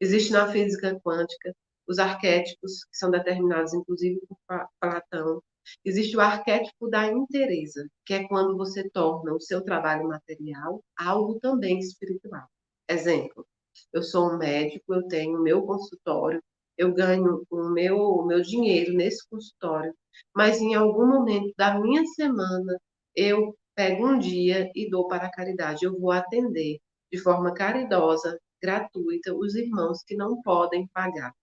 [0.00, 1.54] Existe na física quântica
[1.86, 4.38] os arquétipos que são determinados inclusive por
[4.80, 5.42] Platão.
[5.84, 11.38] Existe o arquétipo da inteireza, que é quando você torna o seu trabalho material algo
[11.40, 12.46] também espiritual.
[12.88, 13.46] Exemplo,
[13.92, 16.42] eu sou um médico, eu tenho meu consultório,
[16.76, 19.94] eu ganho o meu, o meu dinheiro nesse consultório,
[20.34, 22.78] mas em algum momento da minha semana
[23.14, 25.84] eu pego um dia e dou para a caridade.
[25.84, 26.78] Eu vou atender
[27.12, 31.34] de forma caridosa, gratuita, os irmãos que não podem pagar.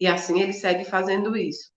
[0.00, 1.70] E assim ele segue fazendo isso.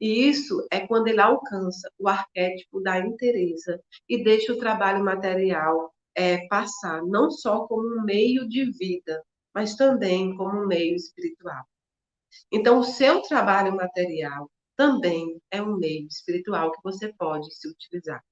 [0.00, 5.92] E isso é quando ele alcança o arquétipo da inteireza e deixa o trabalho material
[6.14, 9.22] é, passar não só como um meio de vida,
[9.54, 11.64] mas também como um meio espiritual.
[12.52, 18.22] Então, o seu trabalho material também é um meio espiritual que você pode se utilizar.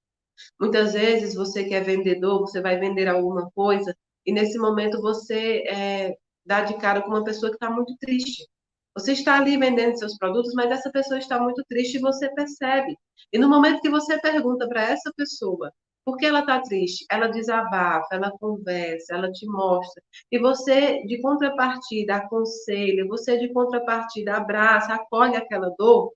[0.60, 5.62] Muitas vezes você que é vendedor, você vai vender alguma coisa e nesse momento você
[5.68, 8.48] é, dá de cara com uma pessoa que está muito triste.
[8.94, 12.96] Você está ali vendendo seus produtos, mas essa pessoa está muito triste e você percebe.
[13.32, 15.72] E no momento que você pergunta para essa pessoa
[16.04, 20.02] por que ela está triste, ela desabafa, ela conversa, ela te mostra.
[20.30, 26.12] E você, de contrapartida, aconselha, você, de contrapartida, abraça, acolhe aquela dor.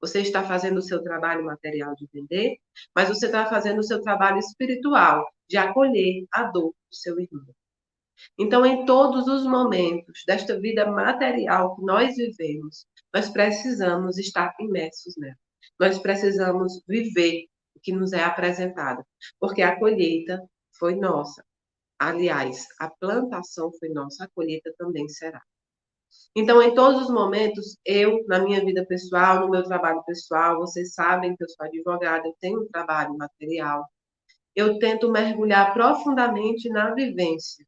[0.00, 2.56] Você está fazendo o seu trabalho material de vender,
[2.96, 7.54] mas você está fazendo o seu trabalho espiritual de acolher a dor do seu irmão.
[8.38, 15.14] Então, em todos os momentos desta vida material que nós vivemos, nós precisamos estar imersos
[15.16, 15.36] nela.
[15.78, 19.04] Nós precisamos viver o que nos é apresentado,
[19.38, 20.42] porque a colheita
[20.78, 21.44] foi nossa.
[21.98, 25.42] Aliás, a plantação foi nossa, a colheita também será.
[26.34, 30.94] Então, em todos os momentos, eu, na minha vida pessoal, no meu trabalho pessoal, vocês
[30.94, 33.84] sabem que eu sou advogada, eu tenho um trabalho material,
[34.54, 37.66] eu tento mergulhar profundamente na vivência,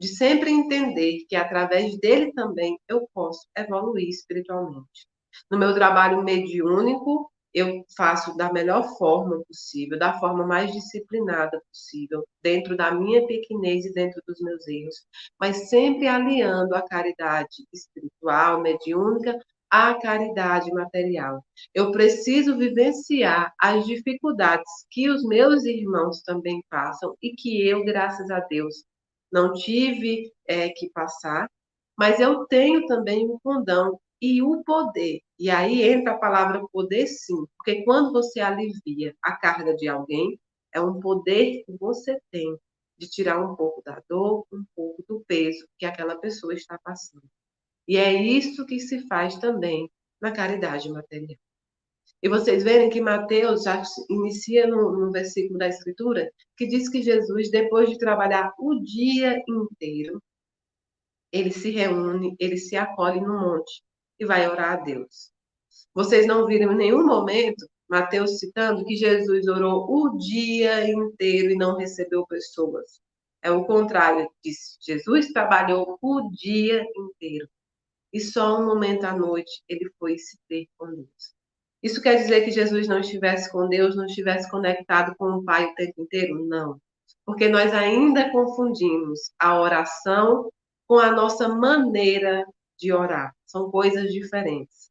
[0.00, 5.06] de sempre entender que através dele também eu posso evoluir espiritualmente.
[5.50, 12.24] No meu trabalho mediúnico, eu faço da melhor forma possível, da forma mais disciplinada possível,
[12.42, 14.94] dentro da minha pequenez e dentro dos meus erros,
[15.38, 19.36] mas sempre aliando a caridade espiritual, mediúnica,
[19.68, 21.44] à caridade material.
[21.74, 28.30] Eu preciso vivenciar as dificuldades que os meus irmãos também passam e que eu, graças
[28.30, 28.84] a Deus,
[29.32, 31.48] não tive é, que passar,
[31.98, 35.20] mas eu tenho também o condão e o poder.
[35.38, 40.38] E aí entra a palavra poder, sim, porque quando você alivia a carga de alguém,
[40.72, 42.56] é um poder que você tem
[42.98, 47.24] de tirar um pouco da dor, um pouco do peso que aquela pessoa está passando.
[47.88, 49.90] E é isso que se faz também
[50.20, 51.38] na caridade material.
[52.22, 57.02] E vocês verem que Mateus já inicia no, no, versículo da Escritura, que diz que
[57.02, 60.22] Jesus, depois de trabalhar o dia inteiro,
[61.32, 63.82] ele se reúne, ele se acolhe no monte
[64.18, 65.30] e vai orar a Deus.
[65.94, 71.56] Vocês não viram em nenhum momento Mateus citando que Jesus orou o dia inteiro e
[71.56, 73.00] não recebeu pessoas.
[73.42, 74.76] É o contrário, disse.
[74.80, 77.48] Jesus trabalhou o dia inteiro.
[78.12, 81.39] E só um momento à noite ele foi se ter com Deus.
[81.82, 85.66] Isso quer dizer que Jesus não estivesse com Deus, não estivesse conectado com o Pai
[85.66, 86.44] o tempo inteiro?
[86.46, 86.78] Não.
[87.24, 90.50] Porque nós ainda confundimos a oração
[90.86, 92.44] com a nossa maneira
[92.78, 93.32] de orar.
[93.46, 94.90] São coisas diferentes.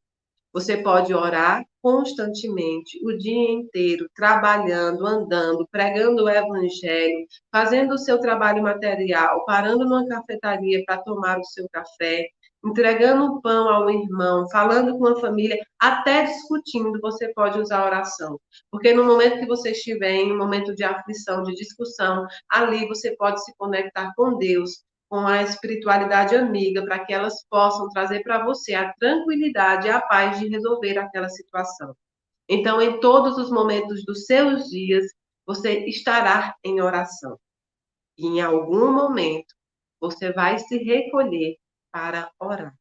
[0.52, 8.18] Você pode orar constantemente, o dia inteiro, trabalhando, andando, pregando o evangelho, fazendo o seu
[8.18, 12.28] trabalho material, parando numa cafetaria para tomar o seu café,
[12.64, 18.38] entregando pão ao irmão, falando com a família, até discutindo, você pode usar a oração.
[18.70, 23.16] Porque no momento que você estiver em um momento de aflição, de discussão, ali você
[23.16, 28.44] pode se conectar com Deus, com a espiritualidade amiga, para que elas possam trazer para
[28.44, 31.94] você a tranquilidade e a paz de resolver aquela situação.
[32.48, 35.04] Então, em todos os momentos dos seus dias,
[35.46, 37.38] você estará em oração.
[38.18, 39.54] E em algum momento,
[40.00, 41.56] você vai se recolher
[41.92, 42.74] para orar.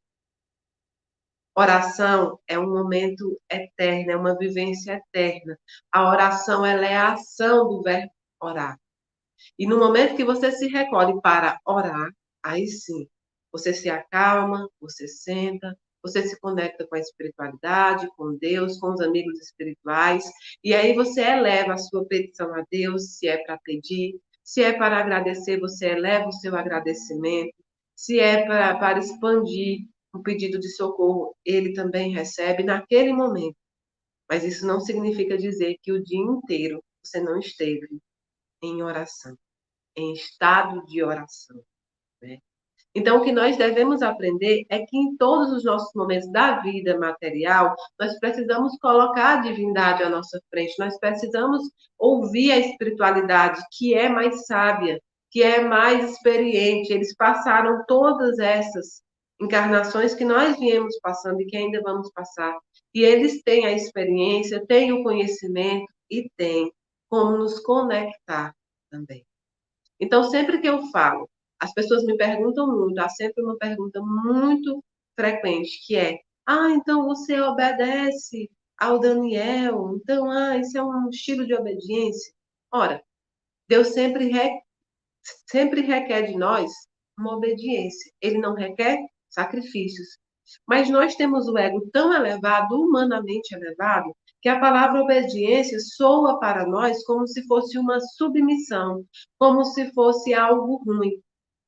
[1.56, 5.60] Oração é um momento eterno, é uma vivência eterna.
[5.92, 8.80] A oração ela é a ação do verbo orar.
[9.58, 12.10] E no momento que você se recolhe para orar,
[12.44, 13.08] aí sim,
[13.52, 19.02] você se acalma, você senta, você se conecta com a espiritualidade, com Deus, com os
[19.02, 20.24] amigos espirituais,
[20.64, 24.74] e aí você eleva a sua petição a Deus, se é para pedir, se é
[24.74, 27.54] para agradecer, você eleva o seu agradecimento,
[28.00, 29.86] se é para, para expandir
[30.16, 33.58] um pedido de socorro, ele também recebe naquele momento.
[34.30, 37.90] Mas isso não significa dizer que o dia inteiro você não esteve
[38.64, 39.38] em oração,
[39.98, 41.62] em estado de oração.
[42.22, 42.40] Né?
[42.96, 46.98] Então, o que nós devemos aprender é que em todos os nossos momentos da vida
[46.98, 51.64] material, nós precisamos colocar a divindade à nossa frente, nós precisamos
[51.98, 56.92] ouvir a espiritualidade, que é mais sábia, que é mais experiente.
[56.92, 59.02] Eles passaram todas essas
[59.42, 62.58] encarnações que nós viemos passando e que ainda vamos passar.
[62.94, 66.72] E eles têm a experiência, têm o conhecimento e têm
[67.10, 68.54] como nos conectar
[68.90, 69.26] também.
[70.00, 74.84] Então, sempre que eu falo, as pessoas me perguntam muito, há sempre uma pergunta muito
[75.16, 81.46] frequente, que é: ah, então você obedece ao Daniel, então, ah, isso é um estilo
[81.46, 82.34] de obediência.
[82.72, 83.04] Ora,
[83.68, 84.30] Deus sempre
[85.50, 86.72] sempre requer de nós
[87.18, 88.12] uma obediência.
[88.22, 89.00] Ele não requer
[89.30, 90.18] sacrifícios.
[90.68, 96.66] Mas nós temos o ego tão elevado, humanamente elevado, que a palavra obediência soa para
[96.66, 99.06] nós como se fosse uma submissão,
[99.38, 101.22] como se fosse algo ruim.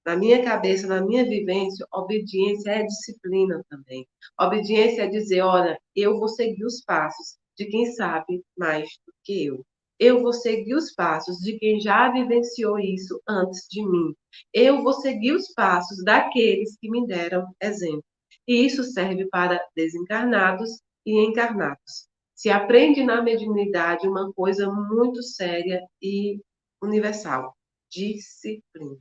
[0.05, 4.07] Na minha cabeça, na minha vivência, obediência é disciplina também.
[4.39, 9.45] Obediência é dizer, olha, eu vou seguir os passos de quem sabe mais do que
[9.45, 9.63] eu.
[10.03, 14.15] Eu vou seguir os passos de quem já vivenciou isso antes de mim.
[14.51, 18.03] Eu vou seguir os passos daqueles que me deram exemplo.
[18.47, 22.07] E isso serve para desencarnados e encarnados.
[22.33, 26.41] Se aprende na mediunidade uma coisa muito séria e
[26.81, 27.55] universal:
[27.91, 28.97] disciplina.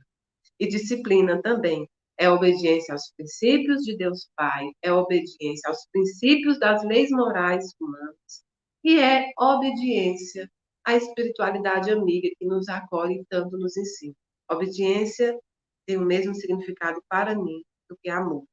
[0.59, 1.89] e disciplina também.
[2.15, 8.43] É obediência aos princípios de Deus Pai, é obediência aos princípios das leis morais humanas
[8.83, 10.47] e é obediência
[10.85, 14.15] à espiritualidade amiga que nos acolhe e tanto nos ensina.
[14.49, 15.37] Obediência
[15.85, 18.43] tem o mesmo significado para mim do que amor.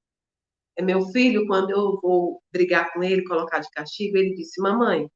[0.77, 5.09] É meu filho, quando eu vou brigar com ele, colocar de castigo, ele disse: Mamãe,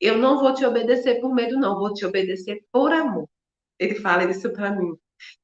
[0.00, 3.28] eu não vou te obedecer por medo, não, vou te obedecer por amor.
[3.78, 4.94] Ele fala isso para mim.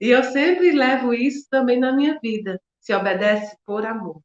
[0.00, 2.60] E eu sempre levo isso também na minha vida.
[2.80, 4.20] Se obedece por amor.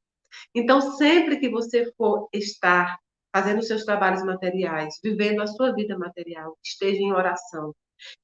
[0.56, 2.98] Então, sempre que você for estar
[3.34, 7.74] fazendo seus trabalhos materiais, vivendo a sua vida material, esteja em oração,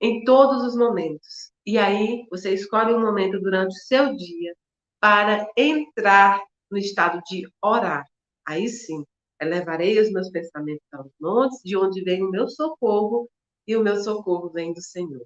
[0.01, 1.51] em todos os momentos.
[1.66, 4.53] E aí, você escolhe um momento durante o seu dia
[4.99, 6.41] para entrar
[6.72, 8.05] no estado de orar.
[8.45, 9.03] Aí sim,
[9.41, 13.30] elevarei os meus pensamentos aos montes, de onde vem o meu socorro,
[13.68, 15.26] e o meu socorro vem do Senhor.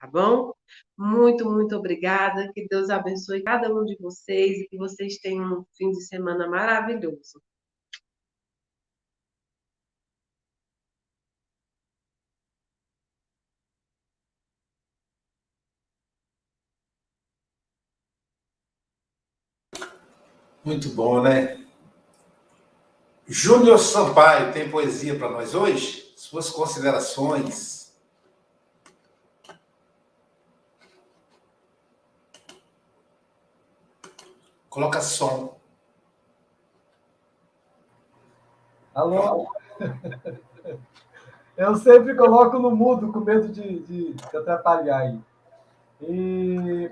[0.00, 0.54] Tá bom?
[0.96, 2.50] Muito, muito obrigada.
[2.54, 6.48] Que Deus abençoe cada um de vocês e que vocês tenham um fim de semana
[6.48, 7.42] maravilhoso.
[20.62, 21.64] Muito bom, né?
[23.26, 26.12] Júnior Sampaio tem poesia para nós hoje?
[26.16, 27.94] Suas considerações.
[34.68, 35.56] Coloca som.
[38.94, 39.48] Alô?
[41.56, 45.20] Eu sempre coloco no mudo com medo de, de, de atrapalhar aí.
[46.00, 46.90] E,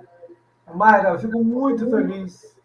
[0.74, 2.57] Mayra, eu fico muito feliz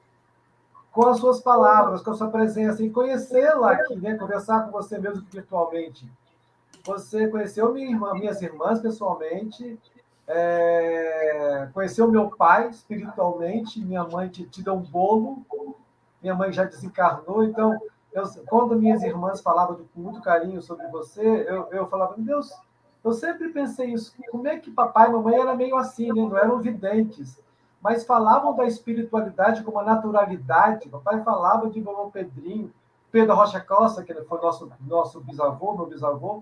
[0.93, 4.15] com as suas palavras, com a sua presença, e conhecê-la aqui, né?
[4.15, 6.07] conversar com você mesmo virtualmente.
[6.85, 9.79] Você conheceu minha irmã, minhas irmãs pessoalmente,
[10.27, 15.43] é, conheceu meu pai espiritualmente, minha mãe te, te deu um bolo,
[16.21, 17.75] minha mãe já desencarnou, então,
[18.13, 22.53] eu, quando minhas irmãs falavam com muito carinho sobre você, eu, eu falava, meu Deus,
[23.03, 26.21] eu sempre pensei isso, como é que papai e mamãe eram meio assim, né?
[26.21, 27.42] não eram videntes,
[27.83, 30.87] mas falavam da espiritualidade como a naturalidade.
[30.87, 32.71] Papai falava de vovô Pedrinho,
[33.11, 36.41] Pedro Rocha Costa, que foi nosso, nosso bisavô, meu bisavô,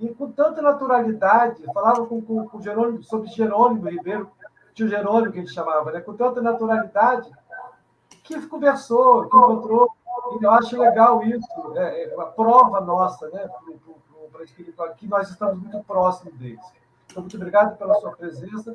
[0.00, 4.28] e com tanta naturalidade, falava com, com, com Jerônimo, sobre Jerônimo Ribeiro,
[4.74, 6.00] tio Jerônimo que a gente chamava, né?
[6.00, 7.30] com tanta naturalidade,
[8.24, 9.88] que conversou, que encontrou,
[10.40, 11.46] e eu acho legal isso,
[11.76, 13.48] é, é uma prova nossa, né,
[14.32, 16.64] para a espiritualidade, que nós estamos muito próximos deles.
[17.06, 18.74] Então, muito obrigado pela sua presença.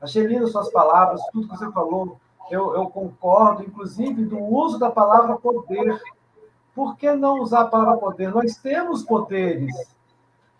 [0.00, 2.18] Achei lindo suas palavras, tudo que você falou,
[2.50, 6.00] eu, eu concordo, inclusive do uso da palavra poder.
[6.74, 8.32] Por que não usar a palavra poder?
[8.32, 9.74] Nós temos poderes.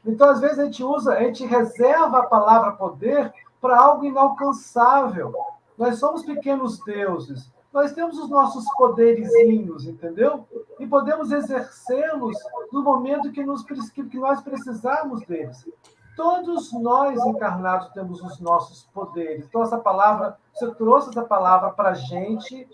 [0.04, 5.34] Então, às vezes, a gente usa, a gente reserva a palavra poder para algo inalcançável.
[5.76, 7.50] Nós somos pequenos deuses.
[7.72, 10.46] Nós temos os nossos poderizinhos, entendeu?
[10.78, 12.36] E podemos exercê-los
[12.72, 15.68] no momento que, nos, que nós precisarmos deles.
[16.16, 19.46] Todos nós encarnados temos os nossos poderes.
[19.46, 22.68] Então, essa palavra, você trouxe essa palavra para a gente,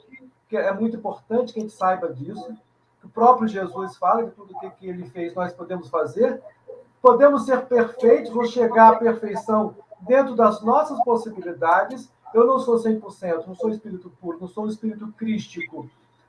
[0.48, 2.56] que é muito importante que a gente saiba disso.
[3.04, 6.42] O próprio Jesus fala que tudo o que ele fez nós podemos fazer.
[7.00, 12.10] Podemos ser perfeitos, vou chegar à perfeição dentro das nossas possibilidades.
[12.34, 15.88] Eu não sou 100%, não sou espírito puro, não sou um espírito crístico.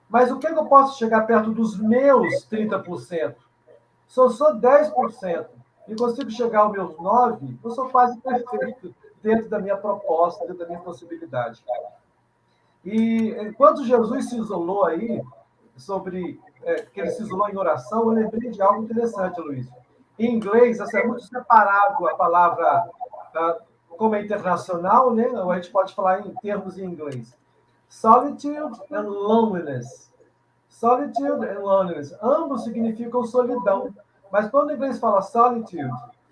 [0.09, 3.35] Mas o que, é que eu posso chegar perto dos meus 30%?
[4.07, 5.47] Se eu sou 10%,
[5.87, 10.59] e consigo chegar aos meus nove, eu sou quase perfeito dentro da minha proposta, dentro
[10.59, 11.63] da minha possibilidade.
[12.83, 15.21] E enquanto Jesus se isolou aí,
[15.77, 19.67] sobre é, que ele se isolou em oração, eu lembrei de algo interessante, Luiz.
[20.17, 22.89] Em inglês, assim, é muito separado a palavra
[23.35, 25.27] uh, como é internacional, né?
[25.27, 27.37] Ou a gente pode falar em termos em inglês.
[27.87, 30.11] Solitude and loneliness.
[30.67, 32.15] Solitude and loneliness.
[32.21, 33.93] Ambos significam solidão.
[34.31, 35.89] Mas quando o inglês fala solitude,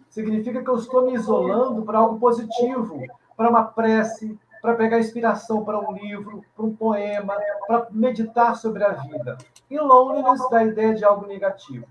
[0.09, 3.01] significa que eu estou me isolando para algo positivo,
[3.35, 7.37] para uma prece, para pegar inspiração para um livro, para um poema,
[7.67, 9.37] para meditar sobre a vida.
[9.69, 11.85] E loneliness dá a ideia de algo negativo.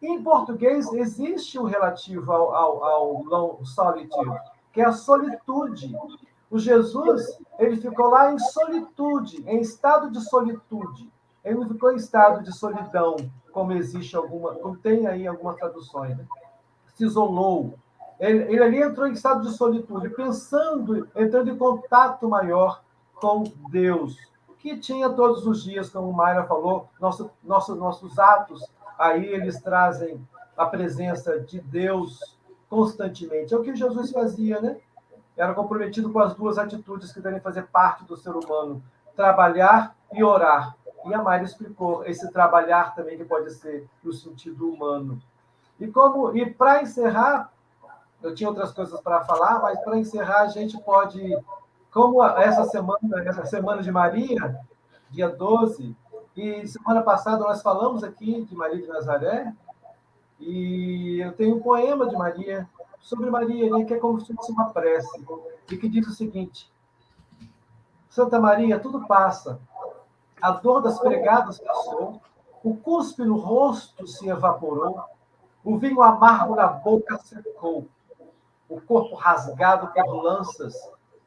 [0.00, 4.36] Em português, existe um relativo ao, ao, ao solitude,
[4.72, 5.96] que é a solitude.
[6.50, 11.10] O Jesus, ele ficou lá em solitude, em estado de solitude.
[11.44, 13.16] Ele não ficou em estado de solidão,
[13.52, 16.16] como existe alguma, como tem aí algumas traduções.
[16.16, 16.24] Né?
[16.94, 17.74] Se isolou.
[18.18, 22.82] Ele, ele ali entrou em estado de solitude, pensando, entrando em contato maior
[23.16, 24.16] com Deus,
[24.58, 28.64] que tinha todos os dias, como Mayra falou, nosso, nosso, nossos atos,
[28.96, 30.24] aí eles trazem
[30.56, 32.38] a presença de Deus
[32.68, 33.52] constantemente.
[33.52, 34.76] É o que Jesus fazia, né?
[35.36, 38.82] era comprometido com as duas atitudes que devem fazer parte do ser humano:
[39.16, 40.76] trabalhar e orar.
[41.04, 45.20] E a Mayra explicou esse trabalhar também que pode ser no sentido humano.
[45.80, 47.52] E como e para encerrar,
[48.22, 51.36] eu tinha outras coisas para falar, mas para encerrar a gente pode,
[51.90, 54.60] como essa semana, essa semana de Maria,
[55.10, 55.96] dia 12,
[56.36, 59.52] e semana passada nós falamos aqui de Maria de Nazaré,
[60.38, 62.68] e eu tenho um poema de Maria
[63.00, 65.24] sobre Maria, né, que é como se fosse uma prece,
[65.70, 66.72] e que diz o seguinte:
[68.08, 69.60] Santa Maria, tudo passa,
[70.42, 72.20] a dor das pregadas passou,
[72.64, 75.00] o cuspe no rosto se evaporou,
[75.64, 77.86] o vinho amargo na boca secou,
[78.68, 80.74] o corpo rasgado por lanças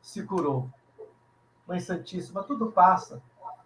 [0.02, 0.68] se curou.
[1.66, 3.22] Mãe Santíssima, tudo passa.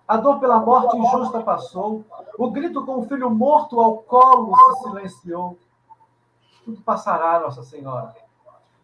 [0.08, 2.06] A dor pela morte injusta passou,
[2.38, 5.58] o grito com o filho morto ao colo se silenciou.
[6.64, 8.16] Tudo passará, Nossa Senhora.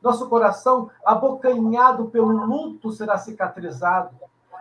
[0.02, 4.16] Nosso coração, abocanhado pelo luto, será cicatrizado.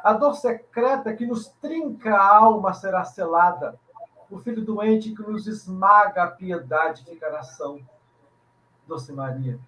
[0.05, 3.81] A dor secreta que nos trinca a alma será selada.
[4.31, 7.81] O filho doente que nos esmaga a piedade ficará são.
[8.87, 9.59] Doce Maria,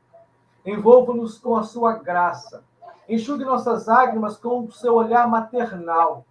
[0.63, 2.63] envolva-nos com a sua graça.
[3.09, 6.27] Enxugue nossas lágrimas com o seu olhar maternal.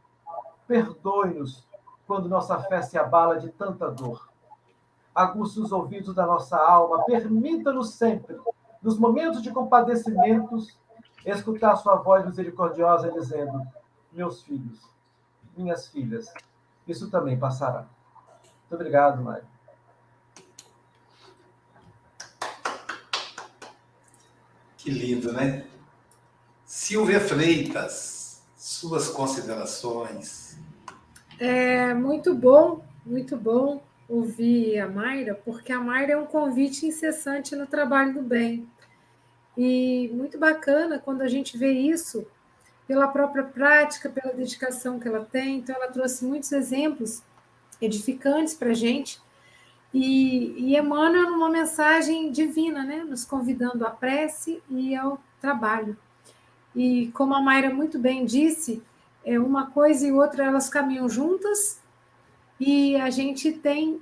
[0.67, 1.67] Perdoe-nos
[2.05, 4.29] quando nossa fé se abala de tanta dor.
[5.15, 7.05] Aguce os ouvidos da nossa alma.
[7.05, 8.39] Permita-nos sempre,
[8.83, 10.77] nos momentos de compadecimentos,
[11.25, 13.65] escutar sua voz misericordiosa dizendo:
[14.15, 14.79] meus filhos,
[15.55, 16.33] minhas filhas.
[16.87, 17.85] Isso também passará.
[18.61, 19.45] Muito obrigado, Mário.
[24.77, 25.65] Que lindo, né?
[26.63, 30.57] Silvia Freitas, suas considerações.
[31.39, 37.55] É muito bom, muito bom ouvir a Mayra, porque a Mayra é um convite incessante
[37.55, 38.69] no trabalho do bem.
[39.57, 42.27] E muito bacana quando a gente vê isso
[42.87, 45.57] pela própria prática, pela dedicação que ela tem.
[45.57, 47.23] Então, ela trouxe muitos exemplos
[47.81, 49.19] edificantes para a gente
[49.93, 53.03] e, e emana uma mensagem divina, né?
[53.03, 55.97] nos convidando à prece e ao trabalho.
[56.75, 58.83] E como a Mayra muito bem disse,
[59.23, 61.81] é uma coisa e outra elas caminham juntas
[62.59, 64.01] e a gente tem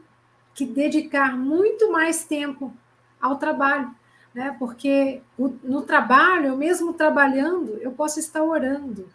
[0.54, 2.74] que dedicar muito mais tempo
[3.22, 3.94] ao trabalho,
[4.34, 4.56] né?
[4.58, 9.08] Porque no trabalho, eu mesmo trabalhando, eu posso estar orando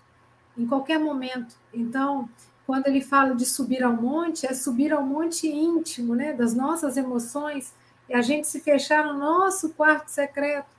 [0.57, 1.57] em qualquer momento.
[1.73, 2.29] Então,
[2.67, 6.33] quando ele fala de subir ao monte, é subir ao monte íntimo, né?
[6.33, 7.73] Das nossas emoções,
[8.09, 10.77] e a gente se fechar no nosso quarto secreto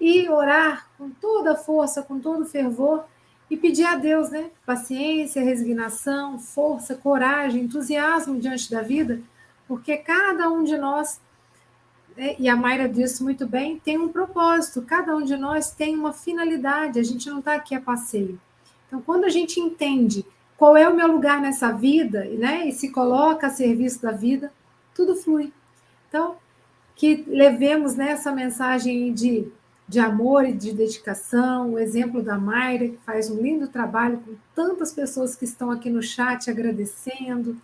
[0.00, 3.04] e orar com toda a força, com todo o fervor
[3.50, 4.50] e pedir a Deus, né?
[4.66, 9.20] Paciência, resignação, força, coragem, entusiasmo diante da vida,
[9.68, 11.20] porque cada um de nós
[12.16, 16.12] e a Mayra disse muito bem, tem um propósito, cada um de nós tem uma
[16.12, 18.40] finalidade, a gente não está aqui a passeio.
[18.86, 20.24] Então, quando a gente entende
[20.56, 24.52] qual é o meu lugar nessa vida, né, e se coloca a serviço da vida,
[24.94, 25.52] tudo flui.
[26.08, 26.36] Então,
[26.94, 29.48] que levemos nessa né, mensagem de,
[29.88, 34.36] de amor e de dedicação, o exemplo da Mayra, que faz um lindo trabalho com
[34.54, 37.56] tantas pessoas que estão aqui no chat agradecendo,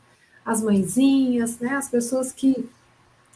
[0.44, 2.68] as mãezinhas, né, as pessoas que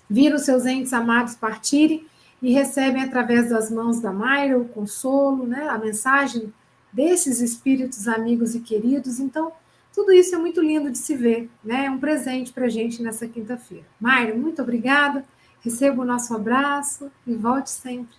[0.09, 2.07] viram seus entes amados partirem
[2.42, 6.52] e recebem através das mãos da Mayra o consolo, né, a mensagem
[6.92, 9.18] desses espíritos amigos e queridos.
[9.18, 9.52] Então,
[9.94, 11.86] tudo isso é muito lindo de se ver, né?
[11.86, 13.84] É um presente para a gente nessa quinta-feira.
[14.00, 15.24] Mayra, muito obrigada.
[15.61, 18.16] Receba o nosso abraço e volte sempre.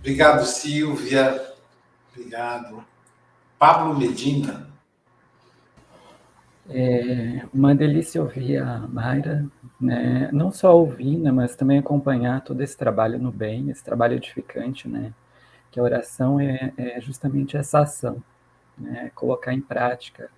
[0.00, 1.54] Obrigado, Silvia.
[2.10, 2.84] Obrigado.
[3.58, 4.71] Pablo Medina.
[6.74, 9.46] É uma delícia ouvir a Mayra,
[9.80, 10.30] né?
[10.32, 14.88] não só ouvir, né, mas também acompanhar todo esse trabalho no bem, esse trabalho edificante,
[14.88, 15.12] né?
[15.70, 18.22] que a oração é, é justamente essa ação,
[18.78, 19.10] né?
[19.14, 20.30] colocar em prática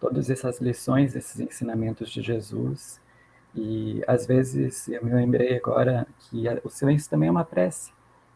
[0.00, 3.00] todas essas lições, esses ensinamentos de Jesus.
[3.54, 7.92] E às vezes eu me lembrei agora que o silêncio também é uma prece.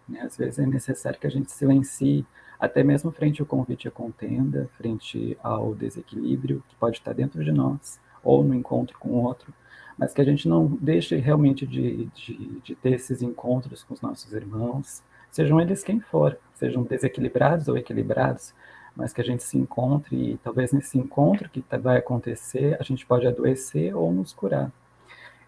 [0.08, 0.20] Né?
[0.20, 2.24] Às vezes é necessário que a gente silencie
[2.58, 7.52] até mesmo frente ao convite à contenda, frente ao desequilíbrio que pode estar dentro de
[7.52, 9.52] nós, ou no encontro com o outro,
[9.98, 14.00] mas que a gente não deixe realmente de, de, de ter esses encontros com os
[14.00, 18.54] nossos irmãos, sejam eles quem for, sejam desequilibrados ou equilibrados,
[18.94, 22.82] mas que a gente se encontre e talvez nesse encontro que tá, vai acontecer, a
[22.82, 24.72] gente pode adoecer ou nos curar.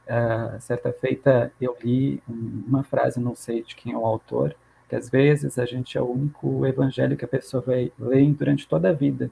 [0.07, 4.55] Uh, certa feita eu li uma frase, não sei de quem é o autor,
[4.89, 8.67] que às vezes a gente é o único evangelho que a pessoa vai ler durante
[8.67, 9.31] toda a vida.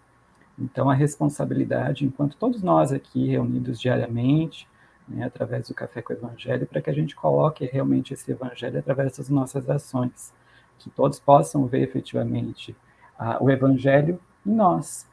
[0.58, 4.68] Então, a responsabilidade, enquanto todos nós aqui reunidos diariamente,
[5.08, 8.78] né, através do Café com o Evangelho, para que a gente coloque realmente esse Evangelho
[8.78, 10.32] através das nossas ações.
[10.78, 12.76] que todos possam ver efetivamente
[13.18, 15.06] uh, o Evangelho em nós.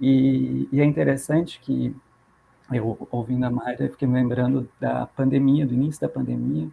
[0.00, 1.94] E, e, é interessante que,
[2.72, 6.68] eu ouvindo a Mayra, fiquei me lembrando da pandemia, do início da pandemia,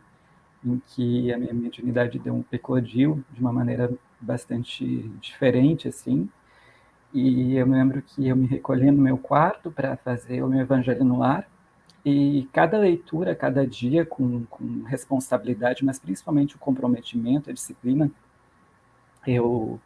[0.63, 4.85] em que a minha mediunidade deu um eclodiu de uma maneira bastante
[5.21, 6.29] diferente, assim,
[7.13, 10.59] e eu me lembro que eu me recolhi no meu quarto para fazer o meu
[10.59, 11.49] evangelho no ar,
[12.05, 18.09] e cada leitura, cada dia, com, com responsabilidade, mas principalmente o comprometimento, a disciplina,
[19.27, 19.79] eu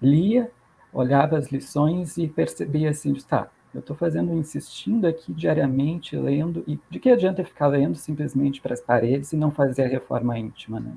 [0.00, 0.50] lia,
[0.92, 6.78] olhava as lições e percebia assim, tá, eu estou fazendo, insistindo aqui diariamente, lendo, e
[6.90, 10.80] de que adianta ficar lendo simplesmente para as paredes e não fazer a reforma íntima,
[10.80, 10.92] né?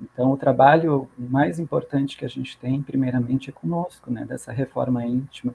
[0.00, 5.04] Então, o trabalho mais importante que a gente tem, primeiramente, é conosco, né, dessa reforma
[5.06, 5.54] íntima.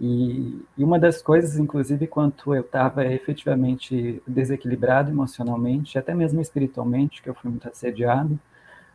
[0.00, 7.22] E, e uma das coisas, inclusive, quando eu estava efetivamente desequilibrado emocionalmente, até mesmo espiritualmente,
[7.22, 8.38] que eu fui muito assediado,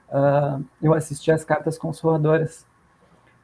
[0.09, 2.65] uh, eu assisti às cartas consoladoras.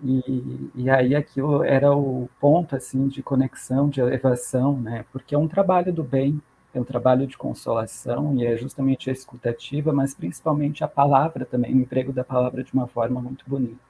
[0.01, 5.37] E, e aí aquilo era o ponto, assim, de conexão, de elevação, né, porque é
[5.37, 6.41] um trabalho do bem,
[6.73, 11.73] é um trabalho de consolação e é justamente a escutativa, mas principalmente a palavra também,
[11.75, 13.89] o emprego da palavra de uma forma muito bonita.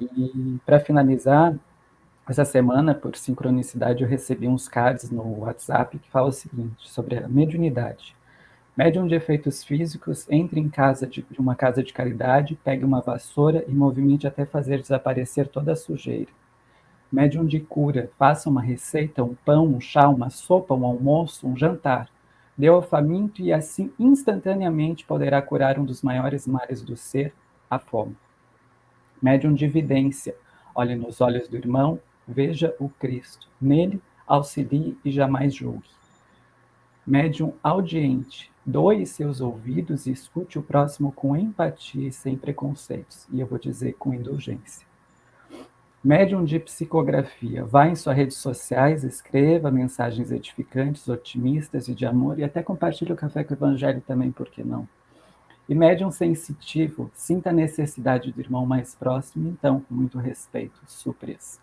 [0.00, 1.54] E para finalizar,
[2.28, 7.18] essa semana, por sincronicidade, eu recebi uns cards no WhatsApp que falam o seguinte sobre
[7.18, 8.14] a mediunidade.
[8.76, 13.64] Médium de efeitos físicos, entre em casa de, uma casa de caridade, pegue uma vassoura
[13.68, 16.30] e movimente até fazer desaparecer toda a sujeira
[17.10, 21.56] médium de cura, faça uma receita, um pão, um chá, uma sopa, um almoço, um
[21.56, 22.08] jantar.
[22.56, 27.32] Dê ao faminto e assim instantaneamente poderá curar um dos maiores males do ser,
[27.68, 28.16] a fome.
[29.20, 30.34] Médium de evidência,
[30.74, 33.48] olhe nos olhos do irmão, veja o Cristo.
[33.60, 35.99] Nele, auxilie e jamais julgue.
[37.10, 43.26] Médium audiente, doe seus ouvidos e escute o próximo com empatia e sem preconceitos.
[43.32, 44.86] E eu vou dizer com indulgência.
[46.04, 52.38] Médium de psicografia, vá em suas redes sociais, escreva mensagens edificantes, otimistas e de amor
[52.38, 54.86] e até compartilhe o café com o evangelho também, por que não?
[55.68, 61.58] E médium sensitivo, sinta a necessidade do irmão mais próximo, então, com muito respeito, supres.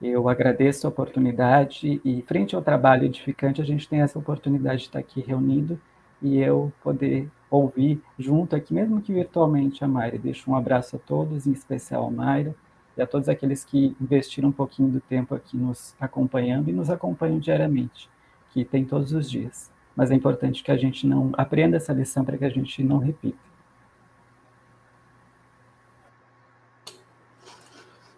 [0.00, 4.86] Eu agradeço a oportunidade e, frente ao trabalho edificante, a gente tem essa oportunidade de
[4.86, 5.80] estar aqui reunido
[6.22, 10.16] e eu poder ouvir junto aqui, mesmo que virtualmente, a Mayra.
[10.16, 12.54] Deixo um abraço a todos, em especial a Mayra
[12.96, 16.90] e a todos aqueles que investiram um pouquinho do tempo aqui nos acompanhando e nos
[16.90, 18.08] acompanham diariamente,
[18.50, 19.68] que tem todos os dias.
[19.96, 22.98] Mas é importante que a gente não aprenda essa lição para que a gente não
[22.98, 23.38] repita.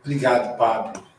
[0.04, 1.09] Obrigado, Pablo.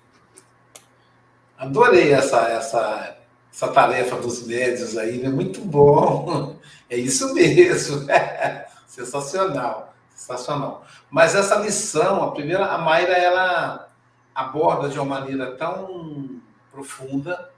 [1.62, 3.18] Adorei essa, essa,
[3.54, 5.30] essa tarefa dos médios aí, né?
[5.30, 6.60] Muito bom.
[6.90, 8.08] É isso mesmo.
[8.88, 9.94] Sensacional.
[10.10, 10.84] Sensacional.
[11.08, 13.90] Mas essa lição, a primeira, a Mayra, ela
[14.34, 16.42] aborda de uma maneira tão
[16.72, 17.54] profunda,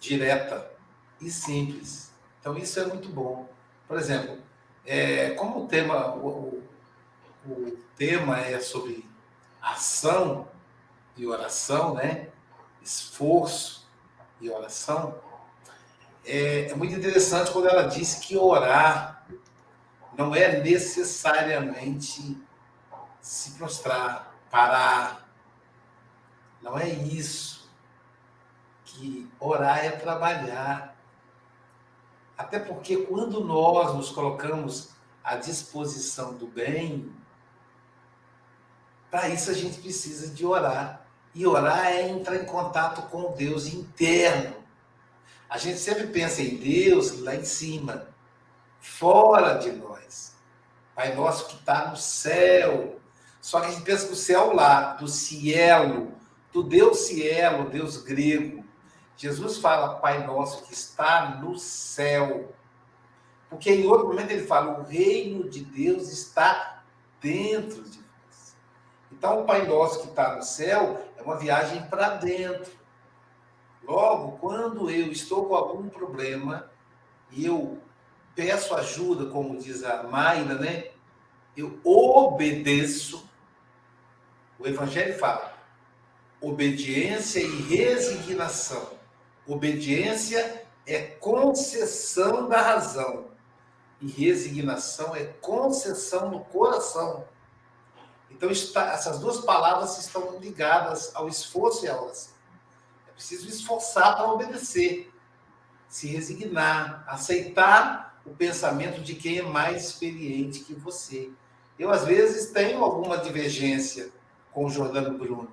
[0.00, 0.66] direta
[1.20, 2.10] e simples.
[2.40, 3.46] Então, isso é muito bom.
[3.86, 4.38] Por exemplo,
[4.86, 6.62] é, como o tema, o,
[7.46, 9.04] o tema é sobre
[9.60, 10.48] ação
[11.14, 12.28] e oração, né?
[12.86, 13.84] Esforço
[14.40, 15.20] e oração.
[16.24, 19.26] É, é muito interessante quando ela disse que orar
[20.16, 22.40] não é necessariamente
[23.20, 25.28] se prostrar, parar.
[26.62, 27.68] Não é isso.
[28.84, 30.96] Que orar é trabalhar.
[32.38, 34.90] Até porque quando nós nos colocamos
[35.24, 37.12] à disposição do bem,
[39.10, 41.05] para isso a gente precisa de orar.
[41.36, 44.56] E orar é entrar em contato com o Deus interno.
[45.50, 48.08] A gente sempre pensa em Deus lá em cima,
[48.80, 50.34] fora de nós.
[50.94, 52.98] Pai nosso que está no céu.
[53.42, 56.10] Só que a gente pensa que o céu lá, do cielo,
[56.54, 58.64] do Deus cielo, Deus grego.
[59.14, 62.50] Jesus fala, Pai nosso que está no céu.
[63.50, 66.82] Porque em outro momento ele fala, o reino de Deus está
[67.20, 68.05] dentro de.
[69.16, 72.70] Então, o Pai nosso que está no céu é uma viagem para dentro.
[73.82, 76.70] Logo, quando eu estou com algum problema
[77.30, 77.78] e eu
[78.34, 80.90] peço ajuda, como diz a Mayra, né?
[81.56, 83.26] Eu obedeço.
[84.58, 85.54] O Evangelho fala
[86.40, 88.90] obediência e resignação.
[89.46, 93.28] Obediência é concessão da razão
[94.00, 97.24] e resignação é concessão no coração.
[98.30, 102.34] Então, está, essas duas palavras estão ligadas ao esforço e à oração.
[103.08, 105.12] É preciso esforçar para obedecer,
[105.88, 111.30] se resignar, aceitar o pensamento de quem é mais experiente que você.
[111.78, 114.10] Eu, às vezes, tenho alguma divergência
[114.52, 115.50] com o Jordano Bruno,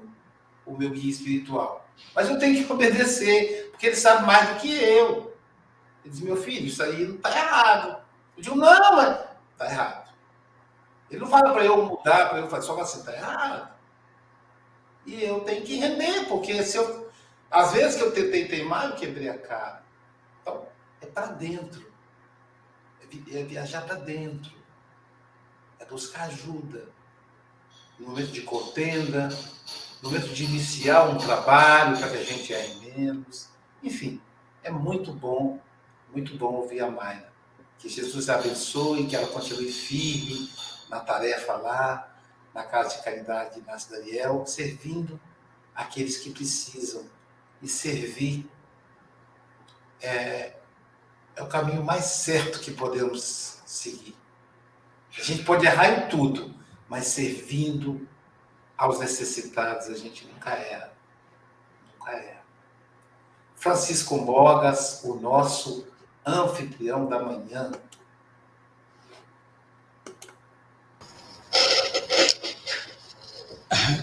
[0.65, 1.87] o meu guia espiritual.
[2.15, 5.33] Mas eu tenho que obedecer, porque ele sabe mais do que eu.
[6.03, 8.01] Ele diz, meu filho, isso aí não está errado.
[8.35, 9.19] Eu digo, não, mas
[9.51, 10.02] está errado.
[11.13, 13.71] Ele não fala para eu mudar, para eu fazer, só assim, está errado.
[15.05, 17.07] E eu tenho que render, porque se eu.
[17.51, 19.83] Às vezes que eu tentei teimar, eu quebrei a cara.
[20.41, 20.65] Então,
[20.99, 21.85] é para dentro.
[22.99, 24.51] É, é viajar para dentro.
[25.77, 26.89] É buscar ajuda.
[27.99, 29.29] No momento de contenda,
[30.01, 33.49] no momento de iniciar um trabalho para que a gente erre menos.
[33.83, 34.19] Enfim,
[34.63, 35.59] é muito bom,
[36.11, 37.31] muito bom ouvir a Mayra.
[37.77, 40.49] Que Jesus abençoe, que ela continue firme
[40.93, 42.15] na tarefa lá,
[42.53, 45.19] na Casa de Caridade de Inácio Daniel, servindo
[45.73, 47.03] aqueles que precisam.
[47.61, 48.47] E servir
[50.01, 50.53] é,
[51.35, 54.15] é o caminho mais certo que podemos seguir.
[55.17, 56.53] A gente pode errar em tudo,
[56.87, 58.07] mas servindo
[58.77, 60.93] aos necessitados a gente nunca erra.
[61.91, 62.43] Nunca erra.
[63.55, 65.87] Francisco Mogas, o nosso
[66.25, 67.71] anfitrião da manhã,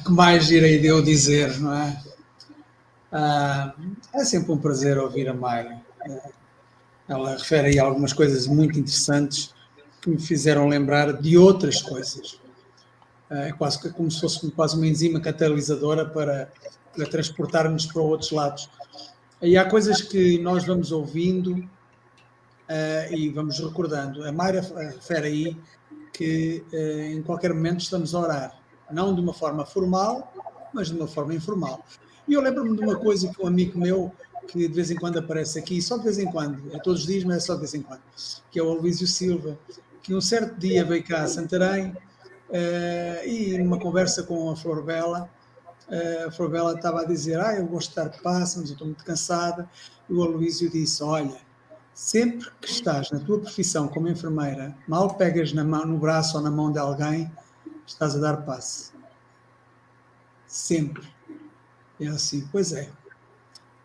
[0.05, 2.03] que mais irei eu dizer, não é?
[3.13, 3.75] Ah,
[4.15, 5.81] é sempre um prazer ouvir a Mayra.
[7.09, 9.53] Ela refere aí algumas coisas muito interessantes
[10.01, 12.41] que me fizeram lembrar de outras coisas.
[13.29, 16.51] Ah, é quase como se fosse quase uma enzima catalisadora para,
[16.95, 18.71] para transportar-nos para outros lados.
[19.43, 24.23] E há coisas que nós vamos ouvindo uh, e vamos recordando.
[24.25, 25.57] A Mayra refere aí
[26.13, 28.60] que uh, em qualquer momento estamos a orar
[28.93, 30.33] não de uma forma formal,
[30.73, 31.85] mas de uma forma informal.
[32.27, 34.13] E eu lembro-me de uma coisa que um amigo meu,
[34.47, 37.07] que de vez em quando aparece aqui, só de vez em quando, é todos os
[37.07, 38.03] dias, mas é só de vez em quando,
[38.51, 39.59] que é o Aloysio Silva,
[40.03, 44.83] que um certo dia veio cá a Santarém uh, e numa conversa com a Flor
[44.83, 45.29] Bela,
[45.89, 48.75] uh, a Flor Bela estava a dizer, ah, eu gosto de estar passa, mas eu
[48.75, 49.69] estou muito cansada,
[50.09, 51.37] e o Aloysio disse, olha,
[51.95, 56.43] sempre que estás na tua profissão como enfermeira, mal pegas na mão, no braço ou
[56.43, 57.31] na mão de alguém,
[57.91, 58.93] estás a dar passe.
[60.47, 61.07] Sempre.
[62.01, 62.89] É assim, pois é.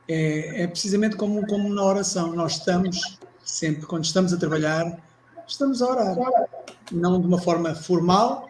[0.07, 2.33] É, é precisamente como, como na oração.
[2.33, 4.97] Nós estamos sempre, quando estamos a trabalhar,
[5.47, 6.15] estamos a orar.
[6.91, 8.49] Não de uma forma formal,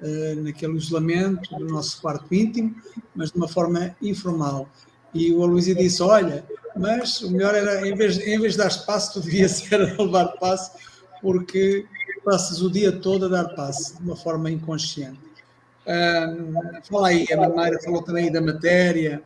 [0.00, 2.74] uh, naquele isolamento do nosso quarto íntimo,
[3.14, 4.68] mas de uma forma informal.
[5.12, 6.44] E o Aloysio disse: Olha,
[6.76, 10.02] mas o melhor era, em vez, em vez de dar espaço, tu devias ser a
[10.02, 10.72] levar passo,
[11.20, 11.86] porque
[12.28, 15.18] passas o dia todo a dar passe, de uma forma inconsciente.
[15.86, 19.22] Um, fala aí, a Mayra falou também da matéria,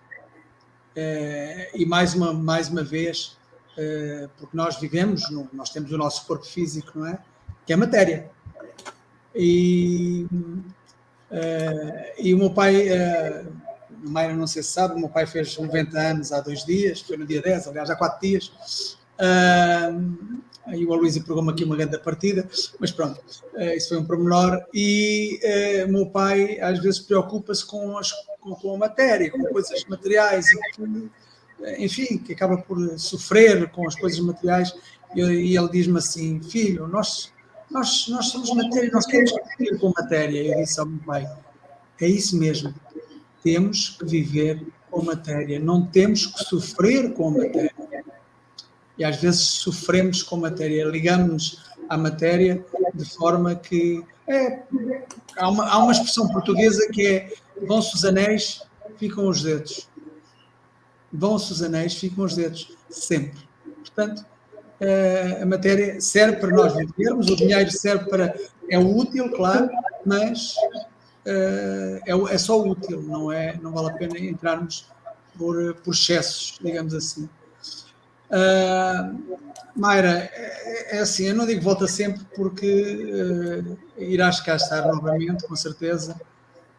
[0.96, 3.36] uh, e mais uma, mais uma vez,
[3.76, 7.18] uh, porque nós vivemos, no, nós temos o nosso corpo físico, não é?
[7.66, 8.30] Que é matéria.
[9.34, 10.24] E,
[11.28, 13.52] uh, e o meu pai, uh,
[14.04, 17.16] Mayra não sei se sabe, o meu pai fez 90 anos há dois dias, foi
[17.16, 18.96] no dia 10, aliás, há quatro dias.
[20.66, 22.48] Aí o Aloysio pegou-me aqui uma grande partida,
[22.78, 23.20] mas pronto,
[23.54, 24.64] uh, isso foi um pormenor.
[24.72, 25.40] E
[25.86, 27.98] o meu pai às vezes preocupa-se com,
[28.40, 30.46] com, com, a matéria, com coisas materiais,
[31.62, 34.72] eh, enfim, que acaba por sofrer com as coisas materiais.
[35.14, 37.32] E, e ele diz-me assim: Filho, nós,
[37.68, 40.54] nós, nós somos matéria, nós queremos viver com matéria.
[40.54, 41.28] Eu disse ao meu pai:
[42.00, 42.72] É isso mesmo,
[43.42, 47.71] temos que viver com matéria, não temos que sofrer com matéria
[49.02, 54.62] e às vezes sofremos com matéria, ligamos-nos à matéria de forma que é,
[55.36, 57.32] há, uma, há uma expressão portuguesa que é
[57.66, 58.62] vão-se os anéis,
[58.96, 59.88] ficam os dedos.
[61.12, 63.40] Vão-se os anéis, ficam os dedos, sempre.
[63.80, 64.24] Portanto,
[64.78, 68.36] eh, a matéria serve para nós vivermos, o dinheiro serve para.
[68.70, 69.68] É útil, claro,
[70.06, 70.54] mas
[71.26, 74.86] eh, é, é só útil, não, é, não vale a pena entrarmos
[75.36, 77.28] por, por excessos, digamos assim.
[78.32, 79.36] Uh,
[79.76, 85.46] Mayra, é, é, assim, eu não digo volta sempre porque uh, irás cá estar novamente,
[85.46, 86.18] com certeza.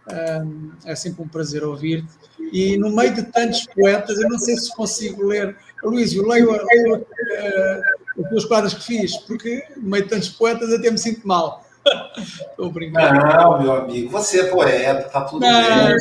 [0.08, 2.10] Uh, é sempre um prazer ouvir-te.
[2.52, 5.56] E no meio de tantos poetas, eu não sei se consigo ler.
[5.84, 10.72] Luís, eu leio, leio uh, as quadras que fiz, porque no meio de tantos poetas
[10.74, 11.66] até me sinto mal.
[12.18, 13.26] Estou brincando.
[13.26, 15.98] Não, meu amigo, você é poeta, está tudo não, bem.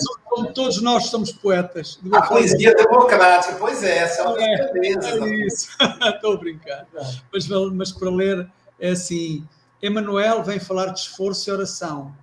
[0.55, 1.99] Todos nós somos poetas.
[2.13, 5.09] A poesia é democrática, pois é, essa é uma é, beleza.
[5.09, 5.69] É isso,
[6.15, 6.87] estou brincando.
[7.33, 9.47] Mas, mas para ler, é assim:
[9.81, 12.15] Emanuel vem falar de esforço e oração,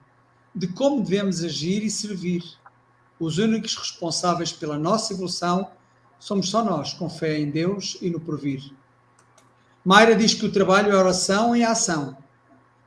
[0.55, 2.43] de como devemos agir e servir.
[3.19, 5.69] Os únicos responsáveis pela nossa evolução
[6.17, 8.71] somos só nós, com fé em Deus e no porvir.
[9.83, 12.15] Mayra diz que o trabalho é oração e ação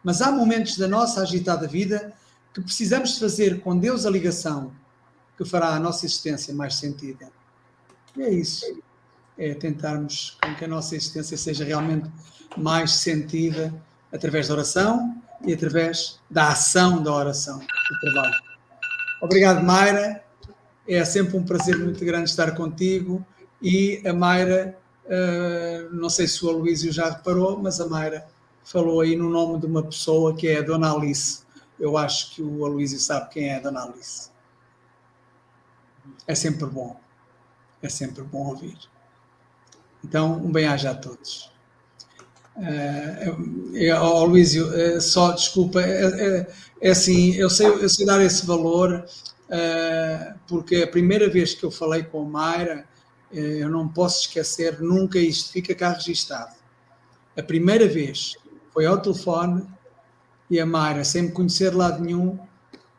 [0.02, 2.12] Mas há momentos da nossa agitada vida
[2.52, 4.72] que precisamos fazer com Deus a ligação
[5.36, 7.30] que fará a nossa existência mais sentida.
[8.16, 8.64] E é isso.
[9.38, 12.10] É tentarmos com que a nossa existência seja realmente
[12.56, 13.72] mais sentida
[14.12, 18.34] através da oração e através da ação da oração, do trabalho.
[19.20, 20.22] Obrigado, Mayra.
[20.86, 23.24] É sempre um prazer muito grande estar contigo.
[23.60, 24.76] E a Mayra,
[25.06, 28.26] uh, não sei se o Aloísio já reparou, mas a Mayra
[28.64, 31.42] falou aí no nome de uma pessoa que é a Dona Alice.
[31.78, 34.30] Eu acho que o Aloísio sabe quem é a Dona Alice.
[36.26, 36.98] É sempre bom.
[37.82, 38.78] É sempre bom ouvir.
[40.04, 41.52] Então, um bem-aja a todos.
[42.56, 46.46] Uh, oh, Luísio, uh, só desculpa, é, é,
[46.82, 49.06] é, assim, eu sei, eu sei dar esse valor
[49.48, 52.86] uh, porque a primeira vez que eu falei com a Mayra,
[53.32, 56.54] eu não posso esquecer nunca, isto fica cá registado.
[57.34, 58.36] A primeira vez
[58.72, 59.66] foi ao telefone
[60.50, 62.38] e a Mayra, sem me conhecer lado nenhum,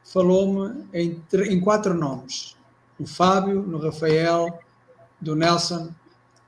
[0.04, 2.56] falou-me em, em quatro nomes:
[3.00, 4.60] no Fábio, no Rafael,
[5.20, 5.94] do Nelson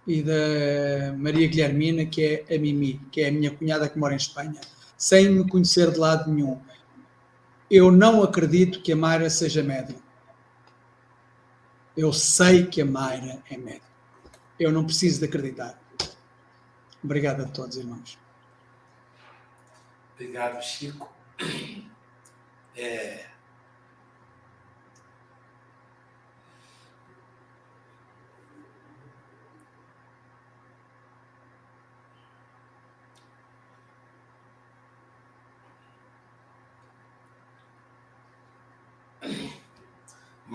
[0.05, 4.13] e da Maria Guilhermina, que é a Mimi, que é a minha cunhada que mora
[4.13, 4.59] em Espanha,
[4.97, 6.59] sem me conhecer de lado nenhum.
[7.69, 9.99] Eu não acredito que a Mayra seja médium.
[11.97, 13.81] Eu sei que a Mayra é médium.
[14.59, 15.79] Eu não preciso de acreditar.
[17.03, 18.24] Obrigado a todos, irmãos.
[20.15, 21.13] Obrigado, Chico.
[22.77, 23.25] É,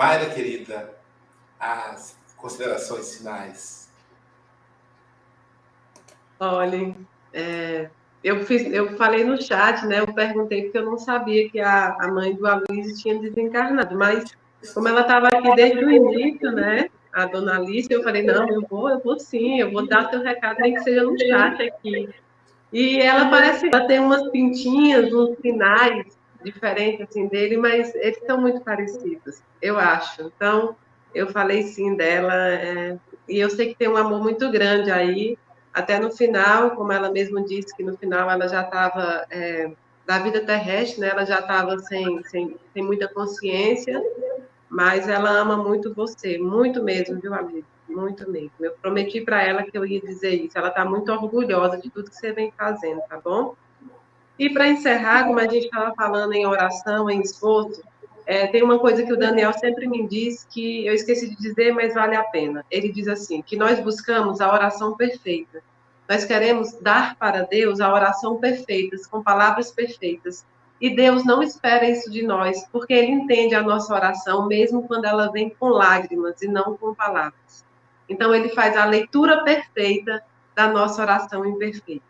[0.00, 0.98] Mayra, querida,
[1.58, 3.90] as considerações finais.
[6.38, 7.90] Olhem, é,
[8.22, 10.00] eu, fiz, eu falei no chat, né?
[10.00, 14.24] Eu perguntei porque eu não sabia que a, a mãe do Aloysio tinha desencarnado, mas
[14.74, 16.90] como ela estava aqui desde o início, né?
[17.12, 20.22] A dona Alice, eu falei, não, eu vou, eu vou sim, eu vou dar teu
[20.22, 22.08] recado, nem que seja no chat aqui.
[22.72, 26.06] E ela parece, ela tem umas pintinhas, uns sinais
[26.44, 30.22] diferente assim dele, mas eles são muito parecidos, eu acho.
[30.22, 30.76] Então,
[31.14, 32.96] eu falei sim dela, é,
[33.28, 35.36] e eu sei que tem um amor muito grande aí.
[35.72, 39.70] Até no final, como ela mesma disse que no final ela já estava é,
[40.06, 41.08] da vida terrestre, né?
[41.10, 44.02] Ela já estava sem, sem, sem muita consciência,
[44.68, 47.66] mas ela ama muito você, muito mesmo, viu, amigo?
[47.88, 48.52] Muito mesmo.
[48.60, 50.56] Eu prometi para ela que eu ia dizer isso.
[50.56, 53.54] Ela está muito orgulhosa de tudo que você vem fazendo, tá bom?
[54.38, 57.82] E para encerrar, como a gente estava falando em oração, em esforço,
[58.26, 61.72] é, tem uma coisa que o Daniel sempre me diz que eu esqueci de dizer,
[61.72, 62.64] mas vale a pena.
[62.70, 65.62] Ele diz assim: que nós buscamos a oração perfeita.
[66.08, 70.44] Nós queremos dar para Deus a oração perfeita, com palavras perfeitas.
[70.80, 75.04] E Deus não espera isso de nós, porque Ele entende a nossa oração, mesmo quando
[75.04, 77.64] ela vem com lágrimas e não com palavras.
[78.08, 80.22] Então, Ele faz a leitura perfeita
[80.54, 82.09] da nossa oração imperfeita.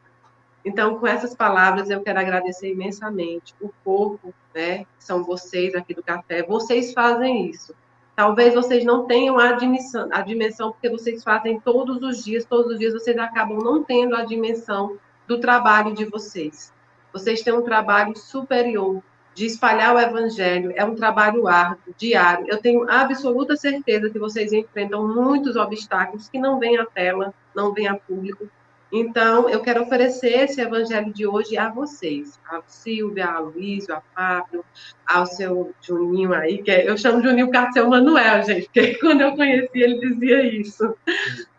[0.64, 4.84] Então, com essas palavras, eu quero agradecer imensamente o corpo, né?
[4.98, 6.42] São vocês aqui do café.
[6.42, 7.74] Vocês fazem isso.
[8.14, 12.72] Talvez vocês não tenham a dimensão, a dimensão, porque vocês fazem todos os dias, todos
[12.72, 16.70] os dias vocês acabam não tendo a dimensão do trabalho de vocês.
[17.12, 19.02] Vocês têm um trabalho superior
[19.34, 22.46] de espalhar o evangelho, é um trabalho árduo, diário.
[22.48, 27.72] Eu tenho absoluta certeza que vocês enfrentam muitos obstáculos que não vêm à tela, não
[27.72, 28.48] vêm a público,
[28.92, 34.02] então, eu quero oferecer esse evangelho de hoje a vocês, a Silvia, a Luísio, a
[34.14, 34.64] Fábio,
[35.06, 39.36] ao seu Juninho aí, que é, eu chamo Juninho Carcel Manuel, gente, porque quando eu
[39.36, 40.94] conheci ele dizia isso.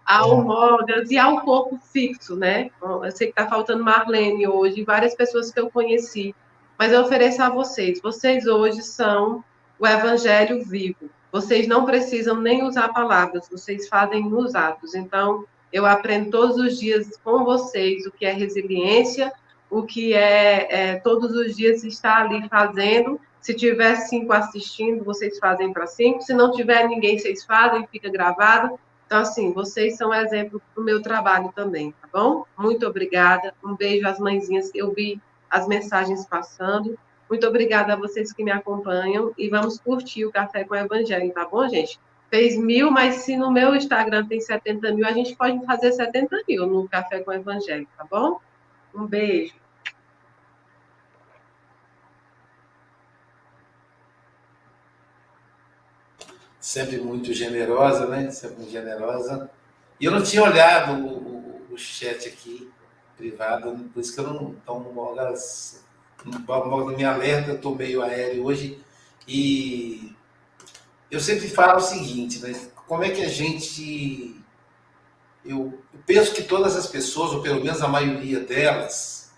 [0.05, 2.69] Ao Mogas e ao corpo fixo, né?
[2.81, 6.35] Eu sei que está faltando Marlene hoje, várias pessoas que eu conheci,
[6.77, 8.01] mas eu ofereço a vocês.
[8.01, 9.41] Vocês hoje são
[9.79, 11.09] o evangelho vivo.
[11.31, 14.95] Vocês não precisam nem usar palavras, vocês fazem nos atos.
[14.95, 19.31] Então, eu aprendo todos os dias com vocês o que é resiliência,
[19.69, 23.19] o que é, é todos os dias estar ali fazendo.
[23.39, 26.21] Se tiver cinco assistindo, vocês fazem para cinco.
[26.21, 28.77] Se não tiver ninguém, vocês fazem, fica gravado.
[29.05, 32.45] Então, assim, vocês são exemplo do meu trabalho também, tá bom?
[32.57, 33.53] Muito obrigada.
[33.63, 34.71] Um beijo às mãezinhas.
[34.75, 35.19] Eu vi
[35.49, 36.97] as mensagens passando.
[37.29, 41.31] Muito obrigada a vocês que me acompanham e vamos curtir o Café com o Evangelho,
[41.31, 41.99] tá bom, gente?
[42.31, 46.43] Fez mil, mas se no meu Instagram tem 70 mil, a gente pode fazer 70
[46.47, 48.39] mil no Café com Evangelho, tá bom?
[48.95, 49.53] Um beijo.
[56.57, 58.31] Sempre muito generosa, né?
[58.31, 59.51] Sempre muito generosa.
[59.99, 62.71] E eu não tinha olhado o, o, o chat aqui,
[63.17, 65.83] privado, por isso que eu não tomo logo as
[66.95, 68.79] me alerta, estou meio aéreo hoje.
[69.27, 70.15] E
[71.11, 72.53] eu sempre falo o seguinte, né?
[72.87, 74.41] Como é que a gente.
[75.43, 79.33] Eu, penso que todas as pessoas, ou pelo menos a maioria delas,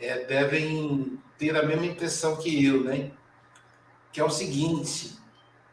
[0.00, 3.12] é, devem ter a mesma impressão que eu, né?
[4.12, 5.16] Que é o seguinte: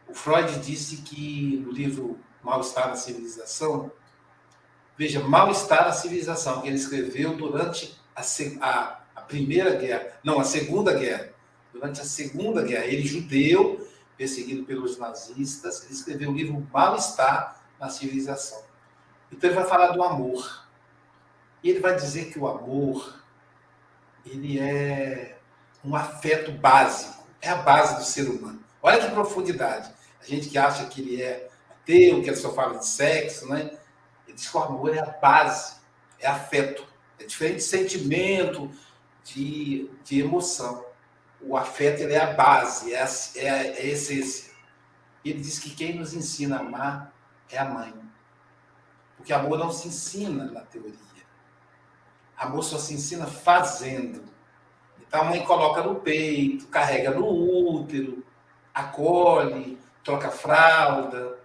[0.07, 3.91] o Freud disse que no livro Mal-Estar na Civilização,
[4.95, 8.21] veja, Mal-Estar na Civilização, que ele escreveu durante a,
[8.61, 11.33] a, a Primeira Guerra, não, a Segunda Guerra.
[11.71, 17.89] Durante a Segunda Guerra, ele judeu, perseguido pelos nazistas, ele escreveu o livro Mal-Estar na
[17.89, 18.61] Civilização.
[19.31, 20.67] Então ele vai falar do amor.
[21.63, 23.21] E ele vai dizer que o amor,
[24.25, 25.39] ele é
[25.83, 28.63] um afeto básico, é a base do ser humano.
[28.81, 29.91] Olha que profundidade.
[30.21, 33.77] A gente que acha que ele é ateu, que ele só fala de sexo, né?
[34.27, 35.75] Ele diz que o amor é a base,
[36.19, 36.85] é afeto.
[37.19, 38.71] É diferente de sentimento,
[39.23, 40.85] de, de emoção.
[41.45, 44.53] O afeto ele é a base, é é a, é a essência.
[45.23, 47.13] Ele diz que quem nos ensina a amar
[47.49, 47.93] é a mãe.
[49.15, 50.93] Porque amor não se ensina na teoria.
[52.37, 54.23] Amor só se ensina fazendo.
[54.99, 58.25] Então a mãe coloca no peito, carrega no útero,
[58.73, 61.39] acolhe, troca fralda,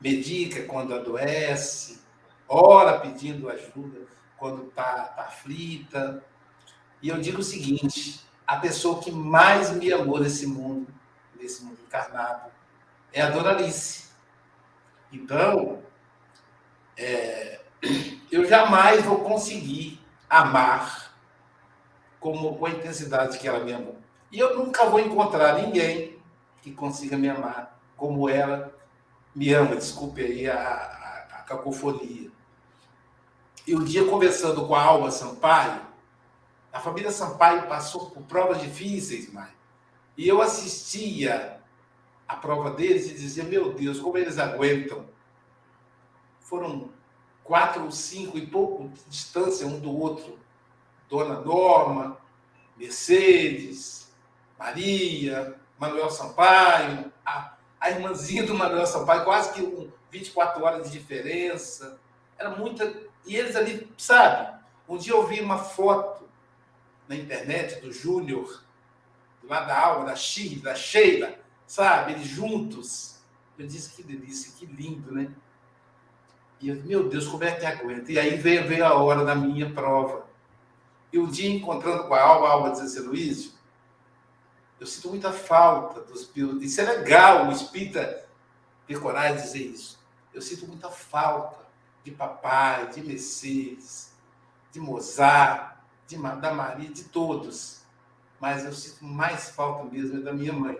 [0.00, 2.02] medica quando adoece,
[2.46, 6.22] ora pedindo ajuda quando está tá aflita.
[7.02, 10.92] E eu digo o seguinte: a pessoa que mais me amou nesse mundo,
[11.40, 12.50] nesse mundo encarnado,
[13.12, 14.08] é a Dona Alice.
[15.12, 15.82] Então,
[16.96, 17.60] é,
[18.30, 21.14] eu jamais vou conseguir amar
[22.18, 23.98] como, com a intensidade que ela me amou.
[24.32, 26.18] E eu nunca vou encontrar ninguém
[26.60, 28.74] que consiga me amar como ela
[29.34, 29.76] me ama.
[29.76, 32.30] Desculpe aí a, a, a cacofonia.
[33.66, 35.80] E um dia, conversando com a Alma Sampaio,
[36.74, 39.48] a família Sampaio passou por provas difíceis, mãe.
[40.16, 41.60] E eu assistia
[42.26, 45.06] a prova deles e dizia: Meu Deus, como eles aguentam.
[46.40, 46.90] Foram
[47.44, 50.36] quatro ou cinco e pouco de distância um do outro.
[51.08, 52.18] Dona Norma,
[52.76, 54.12] Mercedes,
[54.58, 60.98] Maria, Manuel Sampaio, a, a irmãzinha do Manuel Sampaio, quase que um 24 horas de
[60.98, 62.00] diferença.
[62.36, 62.92] Era muita.
[63.24, 64.58] E eles ali, sabe?
[64.88, 66.23] Um dia eu vi uma foto
[67.08, 68.64] na internet do Júnior,
[69.42, 72.12] lá da Alma, da Xi, da Sheila, sabe?
[72.12, 73.20] Eles juntos.
[73.58, 75.30] Eu disse que delícia, que lindo, né?
[76.60, 78.10] E eu, meu Deus, como é que aguenta?
[78.10, 80.26] E aí veio, veio a hora da minha prova.
[81.12, 83.54] E um dia, encontrando com a Alma, a Alma dizia assim, Luiz,
[84.80, 86.30] eu sinto muita falta dos.
[86.60, 88.26] Isso é legal, o espírita
[88.86, 89.98] ter coragem de dizer isso.
[90.32, 91.64] Eu sinto muita falta
[92.02, 94.12] de papai, de Mercedes,
[94.72, 95.73] de Mozart,
[96.06, 97.84] de, da Maria, de todos.
[98.40, 100.78] Mas eu sinto mais falta mesmo da minha mãe.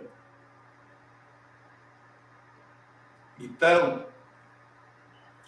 [3.38, 4.06] Então,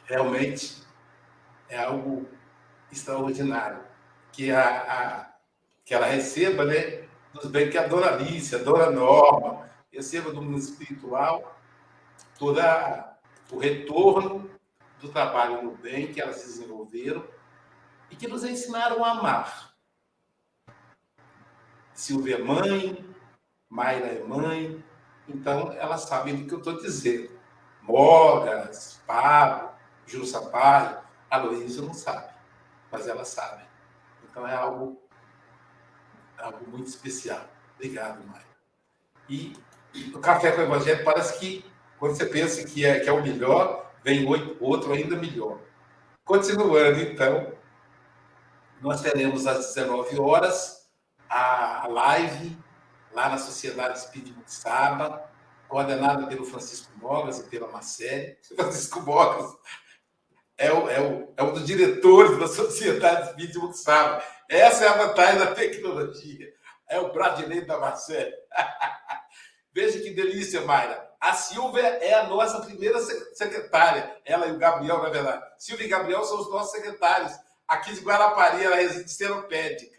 [0.04, 0.82] realmente
[1.68, 2.28] é algo
[2.90, 3.84] extraordinário
[4.32, 5.32] que, a, a,
[5.84, 7.06] que ela receba, né?
[7.32, 11.58] Nos bem que a Dona Alice, a Dona Norma, receba do mundo espiritual
[12.38, 12.60] todo
[13.50, 14.50] o retorno
[15.00, 17.24] do trabalho no bem que elas desenvolveram
[18.10, 19.65] e que nos ensinaram a amar.
[21.96, 23.04] Silvia é mãe,
[23.70, 24.84] Mayra é mãe,
[25.26, 27.30] então elas sabem do que eu estou dizendo.
[27.80, 29.70] Mogas, Pablo,
[30.06, 30.98] Júlio Sampaio,
[31.30, 32.32] Aloysio não sabe,
[32.92, 33.64] mas elas sabem.
[34.28, 35.00] Então é algo,
[36.36, 37.48] algo muito especial.
[37.74, 38.44] Obrigado, Maia.
[39.28, 39.56] E
[40.14, 41.64] o café com o Evangelho parece que,
[41.98, 44.26] quando você pensa que é, que é o melhor, vem
[44.60, 45.58] outro ainda melhor.
[46.24, 47.52] Continuando, então,
[48.82, 50.85] nós teremos às 19 horas
[51.28, 52.56] a live
[53.12, 55.30] lá na Sociedade Espírita de Muxaba,
[55.68, 58.36] coordenada pelo Francisco Mogas e pela Marcele.
[58.54, 59.56] Francisco Mogas
[60.58, 64.22] é, o, é, o, é um dos diretores da Sociedade Espírita Muxaba.
[64.48, 66.52] Essa é a vantagem da tecnologia.
[66.88, 68.32] É o brasileiro da Marcele.
[69.74, 71.06] Veja que delícia, Mayra.
[71.20, 72.98] A Silvia é a nossa primeira
[73.34, 74.16] secretária.
[74.24, 75.42] Ela e o Gabriel, na verdade.
[75.58, 77.32] Silvia e Gabriel são os nossos secretários.
[77.66, 79.95] Aqui de Guarapari, ela reside seropédica.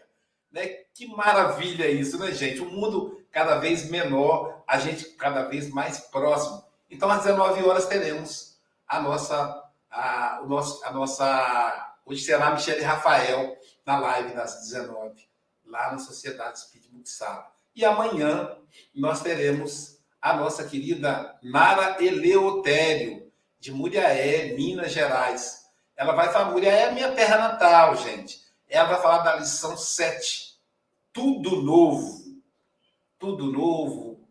[0.50, 0.66] Né?
[0.94, 2.60] Que maravilha isso, né, gente?
[2.60, 6.64] Um mundo cada vez menor, a gente cada vez mais próximo.
[6.90, 11.94] Então, às 19 horas, teremos a nossa a, o nosso, a nossa.
[12.04, 15.28] Hoje será Michele Rafael na live das 19,
[15.66, 17.52] lá na Sociedade Speed Muxaba.
[17.74, 18.56] E amanhã
[18.94, 23.30] nós teremos a nossa querida Nara Eleotério,
[23.60, 25.66] de Muriaé, Minas Gerais.
[25.96, 30.58] Ela vai falar, Muriaé é minha terra natal, gente ela vai falar da lição 7.
[31.12, 32.42] Tudo novo.
[33.18, 34.28] Tudo novo.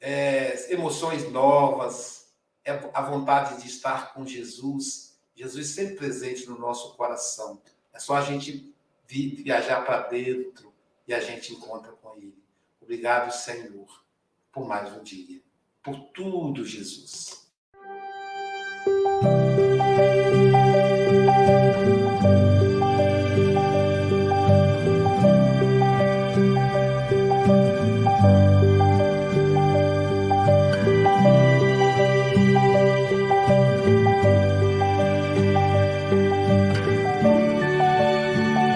[0.00, 2.32] É, emoções novas.
[2.64, 5.16] É a vontade de estar com Jesus.
[5.34, 7.60] Jesus sempre presente no nosso coração.
[7.92, 8.72] É só a gente
[9.06, 10.72] viajar para dentro
[11.06, 12.42] e a gente encontra com Ele.
[12.80, 13.86] Obrigado, Senhor,
[14.52, 15.40] por mais um dia.
[15.82, 17.48] Por tudo, Jesus.